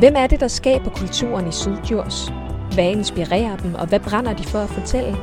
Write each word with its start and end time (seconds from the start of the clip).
Hvem 0.00 0.14
er 0.16 0.26
det, 0.26 0.40
der 0.40 0.48
skaber 0.48 0.90
kulturen 0.90 1.48
i 1.48 1.52
Syddjurs? 1.52 2.32
Hvad 2.74 2.90
inspirerer 2.90 3.56
dem, 3.56 3.74
og 3.74 3.86
hvad 3.86 4.00
brænder 4.00 4.32
de 4.32 4.44
for 4.44 4.58
at 4.58 4.68
fortælle? 4.68 5.16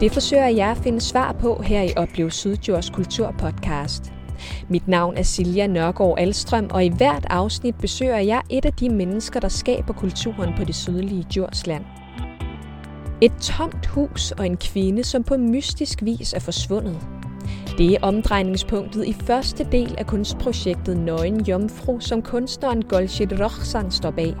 Det 0.00 0.12
forsøger 0.12 0.46
jeg 0.46 0.70
at 0.70 0.76
finde 0.76 1.00
svar 1.00 1.32
på 1.32 1.62
her 1.62 1.82
i 1.82 1.92
Oplev 1.96 2.30
Syddjurs 2.30 2.90
Kulturpodcast. 2.90 4.12
Mit 4.68 4.88
navn 4.88 5.16
er 5.16 5.22
Silja 5.22 5.66
Nørgaard 5.66 6.18
Alstrøm, 6.18 6.68
og 6.70 6.84
i 6.84 6.88
hvert 6.88 7.26
afsnit 7.30 7.74
besøger 7.74 8.18
jeg 8.18 8.42
et 8.50 8.64
af 8.64 8.72
de 8.72 8.88
mennesker, 8.88 9.40
der 9.40 9.48
skaber 9.48 9.92
kulturen 9.92 10.54
på 10.56 10.64
det 10.64 10.74
sydlige 10.74 11.26
Djursland. 11.32 11.84
Et 13.20 13.32
tomt 13.40 13.86
hus 13.86 14.32
og 14.32 14.46
en 14.46 14.56
kvinde, 14.56 15.04
som 15.04 15.24
på 15.24 15.36
mystisk 15.36 16.02
vis 16.02 16.32
er 16.32 16.40
forsvundet. 16.40 17.19
Det 17.80 17.92
er 17.92 17.98
omdrejningspunktet 18.02 19.06
i 19.06 19.12
første 19.12 19.66
del 19.72 19.94
af 19.98 20.06
kunstprojektet 20.06 20.96
Nøgen 20.96 21.44
Jomfru, 21.44 22.00
som 22.00 22.22
kunstneren 22.22 22.82
Golshit 22.82 23.32
Rochsan 23.40 23.90
står 23.90 24.10
bag. 24.10 24.34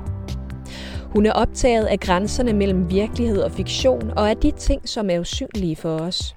Hun 1.04 1.26
er 1.26 1.32
optaget 1.32 1.84
af 1.84 2.00
grænserne 2.00 2.52
mellem 2.52 2.90
virkelighed 2.90 3.42
og 3.42 3.52
fiktion, 3.52 4.10
og 4.16 4.30
af 4.30 4.36
de 4.36 4.50
ting, 4.50 4.88
som 4.88 5.10
er 5.10 5.20
usynlige 5.20 5.76
for 5.76 5.98
os. 5.98 6.36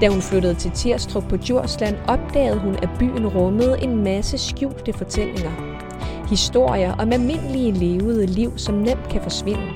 Da 0.00 0.08
hun 0.08 0.22
flyttede 0.22 0.54
til 0.54 0.70
Tirstrup 0.70 1.24
på 1.28 1.36
Djursland, 1.36 1.96
opdagede 2.08 2.58
hun, 2.58 2.76
at 2.82 2.88
byen 2.98 3.26
rummede 3.26 3.82
en 3.82 4.04
masse 4.04 4.38
skjulte 4.38 4.92
fortællinger. 4.92 5.50
Historier 6.28 6.92
om 6.92 7.12
almindelige 7.12 7.72
levede 7.72 8.26
liv, 8.26 8.58
som 8.58 8.74
nemt 8.74 9.08
kan 9.10 9.22
forsvinde. 9.22 9.68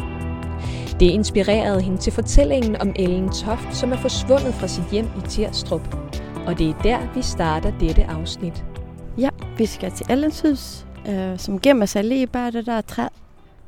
Det 1.01 1.07
inspirerede 1.11 1.81
hende 1.81 1.99
til 1.99 2.13
fortællingen 2.13 2.77
om 2.81 2.93
Ellen 2.97 3.29
Toft, 3.29 3.77
som 3.77 3.93
er 3.93 3.97
forsvundet 3.97 4.55
fra 4.55 4.69
sit 4.69 4.85
hjem 4.93 5.07
i 5.07 5.29
Tirstrup. 5.29 6.04
Og 6.47 6.59
det 6.59 6.71
er 6.71 6.83
der, 6.83 7.15
vi 7.15 7.23
starter 7.23 7.79
dette 7.79 8.05
afsnit. 8.05 8.65
Ja, 9.19 9.29
vi 9.59 9.67
skal 9.67 9.93
til 9.93 10.07
Ellens 10.11 10.41
hus, 10.41 10.87
øh, 11.09 11.39
som 11.39 11.61
gemmer 11.61 11.87
sig 11.87 12.05
lige 12.05 12.27
bag 12.27 12.53
det 12.53 12.67
der 12.67 12.81
træ. 12.81 13.09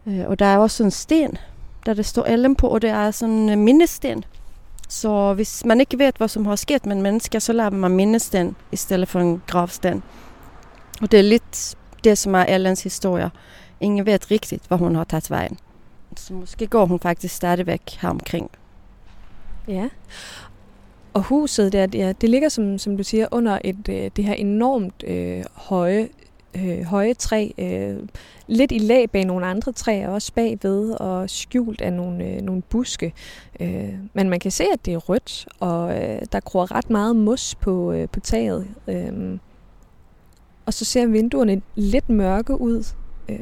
Øh, 0.07 0.25
og 0.27 0.39
der 0.39 0.47
er 0.47 0.59
også 0.59 0.85
en 0.85 0.91
sten, 0.91 1.39
der 1.87 1.95
det 1.95 2.07
står 2.07 2.25
Ellen 2.25 2.57
på, 2.57 2.69
og 2.69 2.83
det 2.83 2.91
er 2.91 3.11
sådan 3.11 3.49
en 3.49 3.65
mindesten. 3.65 4.25
Så 4.89 5.35
hvis 5.35 5.65
man 5.65 5.81
ikke 5.81 5.99
ved, 5.99 6.13
hvad 6.17 6.29
som 6.29 6.47
har 6.47 6.57
sket 6.57 6.87
med 6.87 6.97
mennesker, 6.97 7.39
så 7.39 7.53
laver 7.53 7.71
man 7.71 7.91
mindesten 7.91 8.57
i 8.73 8.77
stedet 8.77 9.09
for 9.09 9.21
en 9.21 9.43
gravsten. 9.47 10.03
Og 11.03 11.11
det 11.11 11.19
er 11.19 11.23
lidt 11.23 11.75
det, 12.05 12.19
som 12.19 12.35
er 12.35 12.45
Ellens 12.45 12.83
historie. 12.83 13.31
Ingen 13.81 14.07
ved 14.07 14.31
rigtigt, 14.31 14.63
hvor 14.69 14.77
hun 14.77 14.95
har 14.95 15.05
taget 15.05 15.31
vejen. 15.31 15.59
Så 16.17 16.33
måske 16.33 16.67
går 16.67 16.87
hun 16.87 17.01
faktisk 17.01 17.35
stadigvæk 17.35 17.99
her 18.01 18.09
omkring. 18.09 18.51
Ja, 19.69 19.89
og 21.17 21.23
huset 21.23 21.73
der, 21.73 21.87
det, 21.87 22.21
det 22.21 22.31
ligger, 22.31 22.49
som, 22.49 22.79
som 22.79 22.97
du 22.97 23.03
siger, 23.03 23.27
under 23.31 23.59
et, 23.65 23.89
øh, 23.89 24.11
det 24.17 24.25
her 24.25 24.35
enormt 24.35 25.05
øh, 25.07 25.45
høje, 25.53 26.09
øh, 26.57 26.83
høje 26.83 27.15
træ. 27.15 27.51
Øh, 27.59 27.97
lidt 28.47 28.73
i 28.73 28.79
lag 28.79 29.11
bag 29.11 29.25
nogle 29.25 29.47
andre 29.47 29.73
træer, 29.73 30.09
også 30.09 30.33
bagved 30.33 30.91
og 30.91 31.31
skjult 31.31 31.81
af 31.81 31.93
nogle, 31.93 32.25
øh, 32.25 32.41
nogle 32.41 32.63
buske. 32.63 33.13
Øh, 33.61 33.95
men 34.15 34.31
man 34.31 34.41
kan 34.41 34.51
se, 34.51 34.65
at 34.73 34.87
det 34.87 34.95
er 34.95 34.99
rødt, 34.99 35.47
og 35.61 36.03
øh, 36.03 36.23
der 36.33 36.41
gror 36.41 36.75
ret 36.75 36.91
meget 36.91 37.17
mos 37.17 37.55
på, 37.55 37.93
øh, 37.93 38.09
på 38.09 38.21
taget. 38.21 38.67
Øh, 38.89 39.39
og 40.67 40.75
så 40.75 40.85
ser 40.85 41.07
vinduerne 41.07 41.63
lidt 41.75 42.09
mørke 42.09 42.61
ud. 42.61 42.85
Øh, 43.29 43.39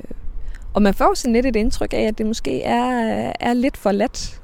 og 0.74 0.82
man 0.82 0.94
får 0.94 1.14
sådan 1.14 1.32
lidt 1.32 1.46
et 1.46 1.56
indtryk 1.56 1.92
af, 1.92 2.02
at 2.02 2.18
det 2.18 2.26
måske 2.26 2.62
er, 2.62 3.32
er 3.40 3.52
lidt 3.52 3.76
for 3.76 3.92
let. 3.92 4.40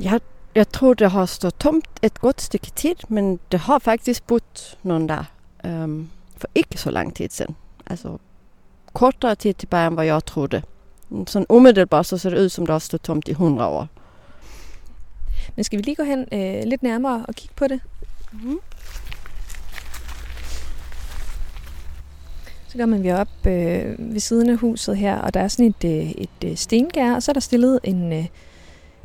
Jeg 0.00 0.20
jeg 0.54 0.72
tror, 0.72 0.94
det 0.94 1.10
har 1.10 1.26
stået 1.26 1.54
tomt 1.54 1.88
et 2.02 2.20
godt 2.20 2.40
stykke 2.42 2.70
tid, 2.76 2.94
men 3.08 3.40
det 3.52 3.60
har 3.60 3.78
faktisk 3.78 4.26
boet 4.26 4.78
nogen 4.82 5.08
der 5.08 5.24
um, 5.64 6.10
for 6.36 6.48
ikke 6.54 6.78
så 6.78 6.90
lang 6.90 7.16
tid 7.16 7.28
siden. 7.30 7.56
Altså 7.86 8.18
kortere 8.92 9.34
tid 9.34 9.54
tilbage, 9.54 9.86
end 9.86 9.94
hvad 9.94 10.04
jeg 10.04 10.26
troede. 10.26 10.62
Sådan 11.26 11.46
umiddelbart 11.48 12.06
så 12.06 12.18
ser 12.18 12.30
det 12.30 12.38
ud, 12.38 12.48
som 12.48 12.66
det 12.66 12.72
har 12.72 12.78
stået 12.78 13.02
tomt 13.02 13.28
i 13.28 13.30
100 13.30 13.68
år. 13.68 13.88
Men 15.56 15.64
skal 15.64 15.78
vi 15.78 15.82
lige 15.82 15.94
gå 15.94 16.02
hen 16.02 16.26
øh, 16.32 16.62
lidt 16.64 16.82
nærmere 16.82 17.24
og 17.28 17.34
kigge 17.34 17.54
på 17.54 17.66
det? 17.66 17.80
Mm-hmm. 18.32 18.58
Så 22.68 22.78
går 22.78 22.86
man 22.86 23.02
vi 23.02 23.12
op 23.12 23.46
øh, 23.46 23.94
ved 23.98 24.20
siden 24.20 24.50
af 24.50 24.56
huset 24.56 24.96
her, 24.96 25.18
og 25.18 25.34
der 25.34 25.40
er 25.40 25.48
sådan 25.48 25.66
et, 25.66 25.84
øh, 25.84 26.10
et, 26.10 26.30
et 26.40 26.58
stengær, 26.58 27.14
og 27.14 27.22
så 27.22 27.30
er 27.30 27.32
der 27.32 27.40
stillet 27.40 27.80
en, 27.84 28.12
øh, 28.12 28.26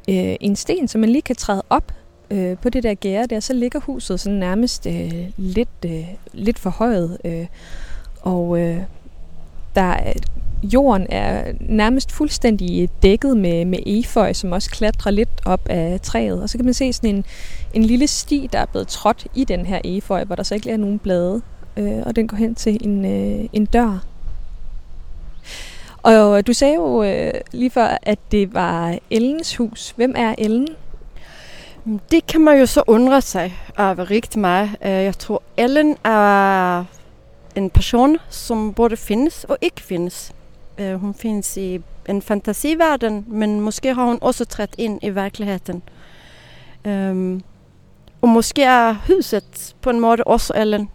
øh, 0.07 0.35
en 0.39 0.55
sten, 0.55 0.87
så 0.87 0.97
man 0.97 1.09
lige 1.09 1.21
kan 1.21 1.35
træde 1.35 1.63
op 1.69 1.91
øh, 2.31 2.57
på 2.57 2.69
det 2.69 2.83
der 2.83 2.93
gære 2.93 3.25
der, 3.25 3.39
så 3.39 3.53
ligger 3.53 3.79
huset 3.79 4.19
sådan 4.19 4.39
nærmest 4.39 4.87
øh, 4.87 5.13
lidt, 5.37 5.69
øh, 5.85 6.07
lidt 6.33 6.59
forhøjet. 6.59 7.17
Øh, 7.25 7.45
og 8.21 8.59
øh, 8.59 8.81
der 9.75 9.81
er, 9.81 10.13
jorden 10.63 11.07
er 11.09 11.53
nærmest 11.59 12.11
fuldstændig 12.11 12.89
dækket 13.03 13.37
med, 13.37 13.65
med 13.65 13.79
eføj, 13.85 14.33
som 14.33 14.51
også 14.51 14.69
klatrer 14.69 15.11
lidt 15.11 15.29
op 15.45 15.69
af 15.69 16.01
træet. 16.01 16.41
Og 16.41 16.49
så 16.49 16.57
kan 16.57 16.65
man 16.65 16.73
se 16.73 16.93
sådan 16.93 17.15
en, 17.15 17.25
en 17.73 17.83
lille 17.83 18.07
sti, 18.07 18.49
der 18.53 18.59
er 18.59 18.65
blevet 18.65 18.87
trådt 18.87 19.27
i 19.35 19.43
den 19.43 19.65
her 19.65 19.79
eføj, 19.83 20.23
hvor 20.23 20.35
der 20.35 20.43
så 20.43 20.55
ikke 20.55 20.71
er 20.71 20.77
nogen 20.77 20.99
blade. 20.99 21.41
Øh, 21.77 22.01
og 22.05 22.15
den 22.15 22.27
går 22.27 22.37
hen 22.37 22.55
til 22.55 22.77
en, 22.87 23.05
øh, 23.05 23.49
en 23.53 23.65
dør, 23.65 24.03
og 26.07 26.47
du 26.47 26.53
sagde 26.53 26.75
jo 26.75 27.03
øh, 27.03 27.33
lige 27.51 27.69
før, 27.69 27.97
at 28.01 28.19
det 28.31 28.53
var 28.53 28.97
Ellens 29.09 29.55
hus. 29.55 29.93
Hvem 29.95 30.13
er 30.17 30.35
Ellen? 30.37 30.67
Det 32.11 32.27
kan 32.27 32.41
man 32.41 32.59
jo 32.59 32.65
så 32.65 32.83
undre 32.87 33.21
sig 33.21 33.57
over 33.77 34.11
rigtig 34.11 34.39
meget. 34.39 34.69
Øh, 34.85 34.91
jeg 34.91 35.17
tror, 35.17 35.43
Ellen 35.57 35.97
er 36.03 36.83
en 37.55 37.69
person, 37.69 38.17
som 38.29 38.73
både 38.73 38.97
findes 38.97 39.43
og 39.43 39.57
ikke 39.61 39.81
findes. 39.81 40.31
Øh, 40.77 40.95
hun 40.95 41.13
findes 41.13 41.57
i 41.57 41.81
en 42.09 42.21
fantasiverden, 42.21 43.25
men 43.27 43.61
måske 43.61 43.93
har 43.93 44.05
hun 44.05 44.17
også 44.21 44.45
trådt 44.45 44.75
ind 44.77 44.99
i 45.03 45.09
virkeligheden. 45.09 45.83
Um, 46.85 47.41
og 48.21 48.29
måske 48.29 48.63
er 48.63 48.95
huset 49.07 49.75
på 49.81 49.89
en 49.89 49.99
måde 49.99 50.23
også 50.23 50.53
Ellen. 50.55 50.89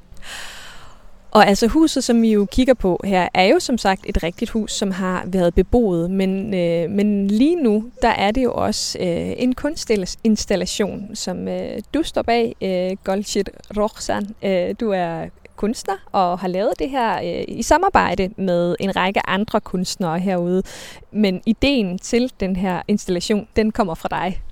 Og 1.32 1.48
altså 1.48 1.66
huset, 1.66 2.04
som 2.04 2.22
vi 2.22 2.32
jo 2.32 2.46
kigger 2.50 2.74
på 2.74 3.00
her, 3.04 3.28
er 3.34 3.44
jo 3.44 3.60
som 3.60 3.78
sagt 3.78 4.00
et 4.04 4.22
rigtigt 4.22 4.50
hus, 4.50 4.72
som 4.72 4.90
har 4.90 5.22
været 5.26 5.54
beboet. 5.54 6.10
Men, 6.10 6.54
øh, 6.54 6.90
men 6.90 7.28
lige 7.28 7.56
nu, 7.56 7.84
der 8.02 8.08
er 8.08 8.30
det 8.30 8.44
jo 8.44 8.52
også 8.52 8.98
øh, 8.98 9.32
en 9.36 9.54
kunstinstallation, 9.54 11.10
som 11.14 11.48
øh, 11.48 11.80
du 11.94 12.02
står 12.02 12.22
bag, 12.22 12.56
øh, 12.60 12.96
Golchit 13.04 13.50
Roxan. 13.76 14.34
Øh, 14.42 14.74
du 14.80 14.90
er 14.90 15.28
kunstner 15.56 15.94
og 16.12 16.38
har 16.38 16.48
lavet 16.48 16.72
det 16.78 16.90
her 16.90 17.18
øh, 17.18 17.44
i 17.48 17.62
samarbejde 17.62 18.30
med 18.36 18.76
en 18.80 18.96
række 18.96 19.28
andre 19.28 19.60
kunstnere 19.60 20.18
herude. 20.18 20.62
Men 21.10 21.42
ideen 21.46 21.98
til 21.98 22.32
den 22.40 22.56
her 22.56 22.82
installation, 22.88 23.48
den 23.56 23.72
kommer 23.72 23.94
fra 23.94 24.08
dig. 24.10 24.42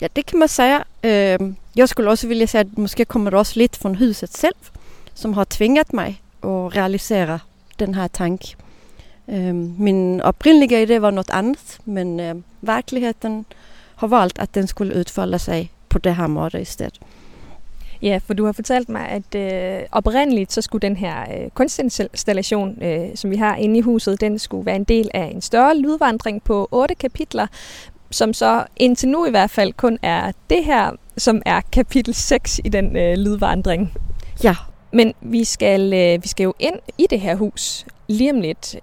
Ja, 0.00 0.06
det 0.16 0.26
kan 0.26 0.38
man 0.38 0.48
sige. 0.48 0.78
Øh, 1.04 1.38
jeg 1.76 1.88
skulle 1.88 2.10
også 2.10 2.28
vilja 2.28 2.46
sige, 2.46 2.60
at 2.60 2.78
måske 2.78 3.04
kommer 3.04 3.30
det 3.30 3.38
også 3.38 3.52
lidt 3.56 3.76
fra 3.76 3.88
huset 3.88 4.36
selv 4.36 4.54
som 5.14 5.34
har 5.34 5.44
tvingat 5.44 5.92
mig 5.92 6.22
att 6.40 6.76
realisera 6.76 7.40
den 7.76 7.94
här 7.94 8.08
tanken. 8.08 8.58
Ehm, 9.26 9.74
min 9.78 10.22
oprindelige 10.22 10.80
idé 10.80 10.98
var 10.98 11.10
något 11.10 11.30
annat 11.30 11.80
men 11.84 12.20
ehm, 12.20 12.42
verkligheten 12.60 13.44
har 13.94 14.08
valt 14.08 14.38
att 14.38 14.52
den 14.52 14.66
skulle 14.66 14.94
utfalla 14.94 15.38
sig 15.38 15.72
på 15.88 15.98
det 15.98 16.12
här 16.12 16.28
målet 16.28 16.62
istället. 16.62 17.00
Ja, 18.02 18.18
for 18.26 18.34
du 18.34 18.44
har 18.44 18.52
fortalt 18.52 18.88
mig, 18.88 19.08
at 19.08 19.34
øh, 19.34 19.82
oprindeligt 19.92 20.52
så 20.52 20.62
skulle 20.62 20.82
den 20.82 20.96
her 20.96 21.20
øh, 21.20 21.50
kunstinstallation, 21.54 22.82
øh, 22.82 23.08
som 23.14 23.30
vi 23.30 23.36
har 23.36 23.56
inde 23.56 23.78
i 23.78 23.80
huset, 23.80 24.20
den 24.20 24.38
skulle 24.38 24.66
være 24.66 24.76
en 24.76 24.84
del 24.84 25.10
af 25.14 25.30
en 25.34 25.40
større 25.40 25.76
lydvandring 25.76 26.42
på 26.42 26.68
otte 26.70 26.94
kapitler, 26.94 27.46
som 28.10 28.32
så 28.32 28.64
indtil 28.76 29.08
nu 29.08 29.26
i 29.26 29.30
hvert 29.30 29.50
fald 29.50 29.72
kun 29.72 29.98
er 30.02 30.32
det 30.50 30.64
her, 30.64 30.90
som 31.16 31.42
er 31.46 31.60
kapitel 31.72 32.14
6 32.14 32.60
i 32.64 32.68
den 32.68 32.96
øh, 32.96 33.14
lydvandring. 33.18 33.92
Ja, 34.44 34.56
men 34.92 35.14
vi 35.20 35.44
skal, 35.44 35.92
øh, 35.92 36.22
vi 36.22 36.28
skal 36.28 36.44
jo 36.44 36.54
ind 36.58 36.74
i 36.98 37.06
det 37.10 37.20
her 37.20 37.34
hus 37.34 37.86
lige 38.08 38.32
om 38.32 38.40
lidt. 38.40 38.76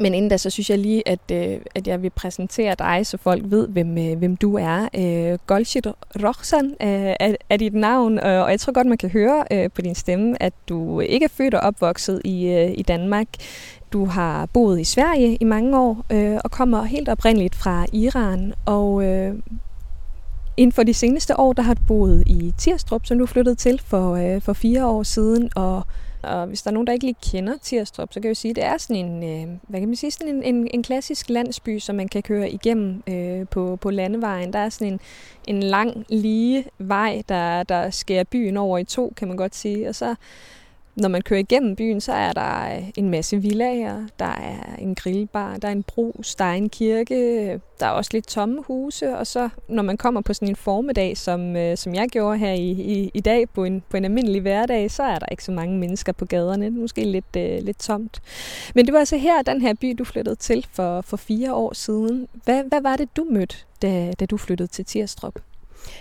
Men 0.00 0.14
inden 0.14 0.28
da, 0.28 0.36
så 0.36 0.50
synes 0.50 0.70
jeg 0.70 0.78
lige, 0.78 1.08
at, 1.08 1.30
øh, 1.32 1.58
at 1.74 1.86
jeg 1.86 2.02
vil 2.02 2.10
præsentere 2.10 2.74
dig, 2.78 3.06
så 3.06 3.16
folk 3.16 3.42
ved, 3.46 3.68
hvem, 3.68 3.98
øh, 3.98 4.18
hvem 4.18 4.36
du 4.36 4.54
er. 4.56 4.88
Øh, 4.94 5.38
Golshit 5.46 5.86
Roxan 6.22 6.66
øh, 6.66 7.14
er, 7.20 7.36
er 7.50 7.56
dit 7.56 7.74
navn, 7.74 8.18
øh, 8.18 8.42
og 8.42 8.50
jeg 8.50 8.60
tror 8.60 8.72
godt, 8.72 8.86
man 8.86 8.98
kan 8.98 9.10
høre 9.10 9.44
øh, 9.50 9.70
på 9.70 9.82
din 9.82 9.94
stemme, 9.94 10.42
at 10.42 10.52
du 10.68 11.00
ikke 11.00 11.24
er 11.24 11.28
født 11.28 11.54
og 11.54 11.60
opvokset 11.60 12.20
i, 12.24 12.46
øh, 12.46 12.70
i 12.74 12.82
Danmark. 12.82 13.26
Du 13.92 14.04
har 14.04 14.46
boet 14.46 14.80
i 14.80 14.84
Sverige 14.84 15.36
i 15.36 15.44
mange 15.44 15.78
år, 15.78 16.04
øh, 16.12 16.38
og 16.44 16.50
kommer 16.50 16.82
helt 16.82 17.08
oprindeligt 17.08 17.54
fra 17.54 17.86
Iran. 17.92 18.54
Og 18.66 19.04
øh, 19.04 19.34
Inden 20.56 20.72
for 20.72 20.82
de 20.82 20.94
seneste 20.94 21.40
år, 21.40 21.52
der 21.52 21.62
har 21.62 21.74
du 21.74 21.82
boet 21.88 22.22
i 22.26 22.54
Tirstrup, 22.58 23.06
som 23.06 23.18
du 23.18 23.26
flyttede 23.26 23.54
til 23.56 23.80
for, 23.84 24.14
øh, 24.14 24.42
for 24.42 24.52
fire 24.52 24.86
år 24.86 25.02
siden, 25.02 25.50
og 25.56 25.82
og 26.24 26.46
hvis 26.46 26.62
der 26.62 26.70
er 26.70 26.72
nogen, 26.72 26.86
der 26.86 26.92
ikke 26.92 27.04
lige 27.04 27.16
kender 27.32 27.54
Tirstrup, 27.62 28.12
så 28.12 28.20
kan 28.20 28.24
jeg 28.24 28.28
jo 28.28 28.34
sige, 28.34 28.50
at 28.50 28.56
det 28.56 28.64
er 28.64 28.78
sådan 28.78 29.04
en, 29.06 29.22
øh, 29.22 29.56
hvad 29.68 29.80
kan 29.80 29.88
man 29.88 29.96
sige, 29.96 30.10
sådan 30.10 30.34
en, 30.34 30.42
en, 30.42 30.68
en 30.74 30.82
klassisk 30.82 31.28
landsby, 31.28 31.78
som 31.78 31.96
man 31.96 32.08
kan 32.08 32.22
køre 32.22 32.50
igennem 32.50 33.02
øh, 33.06 33.46
på, 33.50 33.78
på 33.80 33.90
landevejen. 33.90 34.52
Der 34.52 34.58
er 34.58 34.68
sådan 34.68 34.92
en, 34.92 35.00
en 35.46 35.62
lang, 35.62 36.04
lige 36.08 36.64
vej, 36.78 37.22
der, 37.28 37.62
der 37.62 37.90
skærer 37.90 38.24
byen 38.24 38.56
over 38.56 38.78
i 38.78 38.84
to, 38.84 39.12
kan 39.16 39.28
man 39.28 39.36
godt 39.36 39.54
sige. 39.54 39.88
Og 39.88 39.94
så 39.94 40.14
når 40.96 41.08
man 41.08 41.22
kører 41.22 41.40
igennem 41.40 41.76
byen, 41.76 42.00
så 42.00 42.12
er 42.12 42.32
der 42.32 42.76
øh, 42.76 42.88
en 42.96 43.10
masse 43.10 43.36
villager, 43.36 44.06
der 44.18 44.24
er 44.24 44.76
en 44.78 44.94
grillbar, 44.94 45.56
der 45.56 45.68
er 45.68 45.72
en 45.72 45.82
brus, 45.82 46.34
der 46.34 46.44
er 46.44 46.52
en 46.52 46.68
kirke, 46.68 47.60
der 47.80 47.86
er 47.86 47.90
også 47.90 48.10
lidt 48.12 48.26
tomme 48.26 48.62
huse, 48.62 49.16
og 49.16 49.26
så 49.26 49.48
når 49.68 49.82
man 49.82 49.96
kommer 49.96 50.20
på 50.20 50.34
sådan 50.34 50.48
en 50.48 50.56
formiddag, 50.56 51.16
som, 51.16 51.56
øh, 51.56 51.76
som 51.76 51.94
jeg 51.94 52.08
gjorde 52.08 52.38
her 52.38 52.52
i, 52.52 52.70
i, 52.70 53.10
i 53.14 53.20
dag 53.20 53.48
på 53.48 53.64
en, 53.64 53.82
på 53.90 53.96
en 53.96 54.04
almindelig 54.04 54.40
hverdag, 54.40 54.90
så 54.90 55.02
er 55.02 55.18
der 55.18 55.26
ikke 55.30 55.44
så 55.44 55.52
mange 55.52 55.78
mennesker 55.78 56.12
på 56.12 56.24
gaderne. 56.24 56.66
Det 56.66 56.76
er 56.76 56.80
måske 56.80 57.04
lidt, 57.04 57.36
øh, 57.36 57.62
lidt 57.62 57.78
tomt. 57.78 58.22
Men 58.74 58.86
det 58.86 58.92
var 58.92 58.98
altså 58.98 59.16
her, 59.16 59.42
den 59.42 59.60
her 59.60 59.74
by, 59.74 59.94
du 59.98 60.04
flyttede 60.04 60.36
til 60.36 60.66
for, 60.72 61.00
for 61.00 61.16
fire 61.16 61.54
år 61.54 61.74
siden. 61.74 62.28
Hvad, 62.44 62.62
hvad 62.68 62.80
var 62.80 62.96
det, 62.96 63.16
du 63.16 63.26
mødte, 63.30 63.56
da, 63.82 64.12
da 64.20 64.26
du 64.26 64.36
flyttede 64.36 64.68
til 64.68 64.84
Tirstrup? 64.84 65.34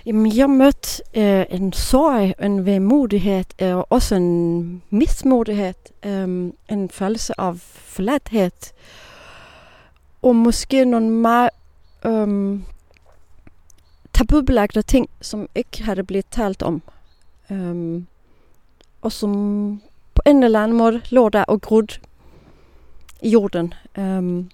Jamen, 0.05 0.37
jeg 0.37 0.49
mødte 0.49 1.03
øh, 1.13 1.45
en 1.49 1.73
sorg, 1.73 2.35
en 2.45 2.65
vemodighed 2.65 3.45
øh, 3.61 3.67
og 3.67 3.77
øh, 3.77 3.83
også 3.89 4.15
en 4.15 4.81
mismodighed. 4.89 5.73
Øh, 6.05 6.51
en 6.69 6.89
følelse 6.89 7.33
af 7.37 7.55
flathed, 7.59 8.51
Og 10.21 10.35
måske 10.35 10.85
nogle 10.85 11.09
meget 11.09 11.49
øh, 12.05 12.59
tabubelagte 14.13 14.81
ting, 14.81 15.09
som 15.21 15.47
ikke 15.55 15.83
havde 15.83 16.03
blivet 16.03 16.25
talt 16.31 16.63
om. 16.63 16.81
Øh, 17.51 18.01
og 19.01 19.11
som 19.11 19.81
på 20.15 20.21
en 20.25 20.43
eller 20.43 20.63
anden 20.63 20.77
måde 20.77 21.01
lå 21.09 21.29
der 21.29 21.43
og 21.43 21.61
grudde 21.61 21.99
i 23.21 23.29
jorden. 23.29 23.73
Øh, 23.97 24.45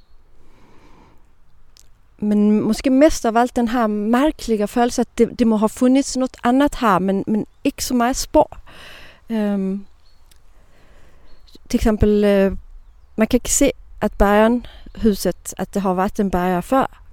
men 2.21 2.61
måske 2.61 2.89
mest 2.89 3.25
av 3.25 3.37
alt 3.37 3.55
den 3.55 3.67
her 3.67 3.87
mærkelige 3.87 4.67
følelse, 4.67 5.01
at 5.01 5.07
det, 5.17 5.39
det 5.39 5.47
må 5.47 5.57
have 5.57 5.69
funnits 5.69 6.17
noget 6.17 6.37
andet 6.43 6.75
her, 6.75 6.99
men, 6.99 7.23
men 7.27 7.45
ikke 7.63 7.85
så 7.85 7.93
meget 7.93 8.15
spor. 8.15 8.57
Um, 9.29 9.85
til 11.69 11.77
eksempel, 11.77 12.09
uh, 12.09 12.57
man 13.15 13.27
kan 13.27 13.37
ikke 13.37 13.51
se, 13.51 13.71
at 14.01 14.13
Bayern-huset, 14.13 15.53
at 15.57 15.73
det 15.73 15.81
har 15.81 15.93
været 15.93 16.19
en 16.19 16.31
Bayern 16.31 16.63
før. 16.63 17.03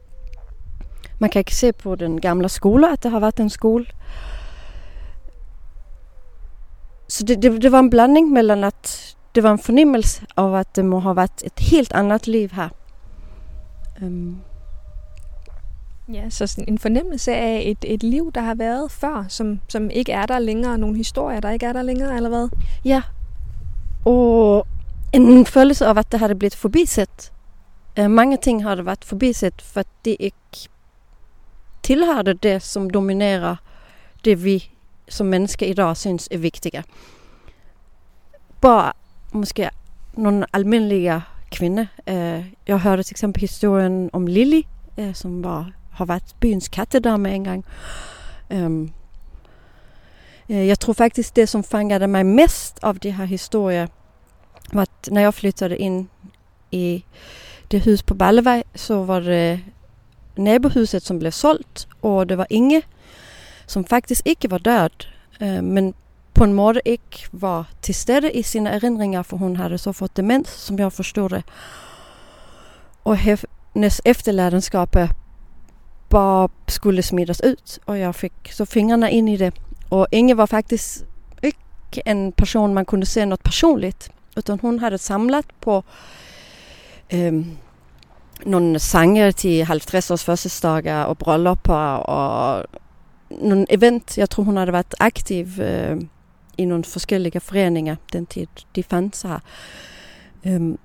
Man 1.19 1.31
kan 1.31 1.41
ikke 1.41 1.55
se 1.55 1.73
på 1.73 1.95
den 1.95 2.21
gamle 2.21 2.49
skole, 2.49 2.93
at 2.93 3.03
det 3.03 3.11
har 3.11 3.21
været 3.21 3.41
en 3.41 3.51
skole. 3.51 3.87
Så 7.09 7.25
det, 7.25 7.43
det, 7.43 7.63
det 7.63 7.73
var 7.73 7.79
en 7.79 7.91
blanding 7.91 8.31
mellem, 8.31 8.65
at 8.65 9.17
det 9.35 9.43
var 9.43 9.53
en 9.53 9.59
fornemmelse 9.59 10.27
af, 10.37 10.59
at 10.59 10.77
det 10.77 10.85
må 10.85 11.01
have 11.01 11.17
været 11.17 11.43
et 11.45 11.59
helt 11.59 11.93
andet 11.93 12.27
liv 12.27 12.49
her. 12.53 12.69
Um, 14.03 14.41
Ja, 16.13 16.31
så 16.31 16.47
sådan 16.47 16.65
en 16.69 16.79
fornemmelse 16.79 17.35
af 17.35 17.63
et, 17.65 17.85
et 17.95 18.03
liv, 18.03 18.33
der 18.35 18.41
har 18.41 18.55
været 18.55 18.91
før, 18.91 19.25
som, 19.29 19.61
som 19.69 19.91
ikke 19.91 20.13
er 20.13 20.27
der 20.27 20.39
længere. 20.39 20.79
Nogle 20.79 20.97
historier, 20.97 21.41
der 21.41 21.51
ikke 21.51 21.67
er 21.67 21.73
der 21.73 21.83
længere, 21.83 22.17
eller 22.17 22.29
hvad? 22.29 22.49
Ja. 22.85 23.03
Og 24.05 24.67
en 25.13 25.47
følelse 25.47 25.87
af, 25.87 25.99
at 25.99 26.13
det 26.13 26.21
har 26.21 26.29
det 26.29 26.39
blevet 26.39 26.55
forbisat. 26.55 27.33
Mange 28.09 28.37
ting 28.37 28.63
har 28.63 28.75
det 28.75 28.87
været 28.87 29.05
forbisat, 29.05 29.63
for 29.63 29.83
det 30.05 30.17
ikke 30.21 30.69
tilhørte 31.83 32.33
det, 32.33 32.63
som 32.63 32.91
dominerer 32.91 33.57
det, 34.25 34.45
vi 34.45 34.71
som 35.09 35.27
mennesker 35.27 35.67
i 35.67 35.73
dag 35.73 35.97
synes 35.97 36.29
er 36.31 36.39
vigtige. 36.39 36.85
Bare 38.61 38.93
måske 39.33 39.71
nogle 40.15 40.47
almindelige 40.53 41.23
kvinder. 41.53 41.87
Øh, 42.09 42.45
jeg 42.67 42.79
hørte 42.79 43.03
til 43.03 43.13
eksempel 43.13 43.41
historien 43.41 44.11
om 44.13 44.27
Lilly, 44.27 44.63
øh, 44.99 45.15
som 45.15 45.45
var 45.45 45.71
har 45.97 46.05
været 46.05 46.37
byens 46.41 46.69
kattedame 46.69 47.35
en 47.35 47.45
gang. 47.45 47.65
Um, 48.51 48.57
øhm, 48.57 48.91
øh, 50.49 50.67
jeg 50.67 50.79
tror 50.81 50.93
faktisk 50.93 51.37
det 51.37 51.49
som 51.49 51.65
fangade 51.65 52.07
mig 52.07 52.27
mest 52.27 52.79
av 52.83 52.95
de 52.95 53.11
her 53.11 53.25
historier 53.25 53.87
var 54.73 54.83
att 54.83 55.09
när 55.13 55.21
jag 55.21 55.35
flyttade 55.35 55.77
in 55.77 56.09
i 56.71 57.05
det 57.69 57.79
hus 57.79 58.03
på 58.03 58.15
Ballevej 58.15 58.63
så 58.75 59.05
var 59.05 59.21
det 59.21 59.61
nabohuset 60.37 61.03
som 61.03 61.19
blev 61.19 61.31
sålt 61.31 61.89
och 62.01 62.27
det 62.27 62.37
var 62.37 62.47
Inge 62.51 62.83
som 63.67 63.85
faktisk 63.85 64.23
ikke 64.25 64.51
var 64.51 64.59
død, 64.59 65.07
uh, 65.41 65.65
men 65.65 65.95
på 66.35 66.45
en 66.45 66.53
måde 66.53 66.81
ikke 66.85 67.29
var 67.33 67.69
til 67.83 67.95
stede 67.95 68.33
i 68.33 68.43
sine 68.43 68.71
erindringer, 68.71 69.23
for 69.23 69.37
hun 69.37 69.57
havde 69.57 69.79
så 69.79 69.93
fået 69.93 70.17
demens, 70.17 70.49
som 70.49 70.79
jeg 70.79 70.93
forstod 70.93 71.29
det. 71.29 71.45
Og 73.05 73.17
hendes 73.17 74.01
efterladenskaber 74.05 75.09
bara 76.09 76.49
skulle 76.67 77.03
smidas 77.03 77.41
ut 77.41 77.79
och 77.85 77.99
jag 77.99 78.17
fick 78.17 78.53
så 78.53 78.67
fingrarna 78.67 79.11
in 79.11 79.29
i 79.29 79.37
det. 79.37 79.53
Och 79.89 80.07
Inge 80.11 80.35
var 80.35 80.47
faktiskt 80.47 81.05
inte 81.97 82.03
en 82.05 82.33
person 82.33 82.75
man 82.75 82.85
kunde 82.85 83.07
se 83.07 83.27
något 83.27 83.43
personligt 83.43 84.11
utan 84.37 84.61
hon 84.61 84.79
hade 84.79 84.99
samlat 84.99 85.61
på 85.61 85.83
øhm, 87.09 87.35
um, 87.37 87.57
någon 88.45 88.81
sanger 88.81 89.33
till 89.33 89.65
50-års 89.65 90.23
födelsedagar 90.23 91.07
och 91.07 91.17
bröllop 91.17 91.69
och 91.69 92.65
någon 93.29 93.67
event. 93.69 94.17
Jag 94.17 94.31
tror 94.31 94.45
hon 94.45 94.57
hade 94.57 94.73
varit 94.73 94.95
aktiv 94.99 95.61
uh, 95.61 95.99
i 96.57 96.67
någon 96.67 96.85
olika 97.11 97.41
föreningar 97.41 97.97
den 98.13 98.27
tid 98.27 98.49
de 98.73 98.83
fanns 98.83 99.25
här. 99.25 99.41
Um, 100.43 100.79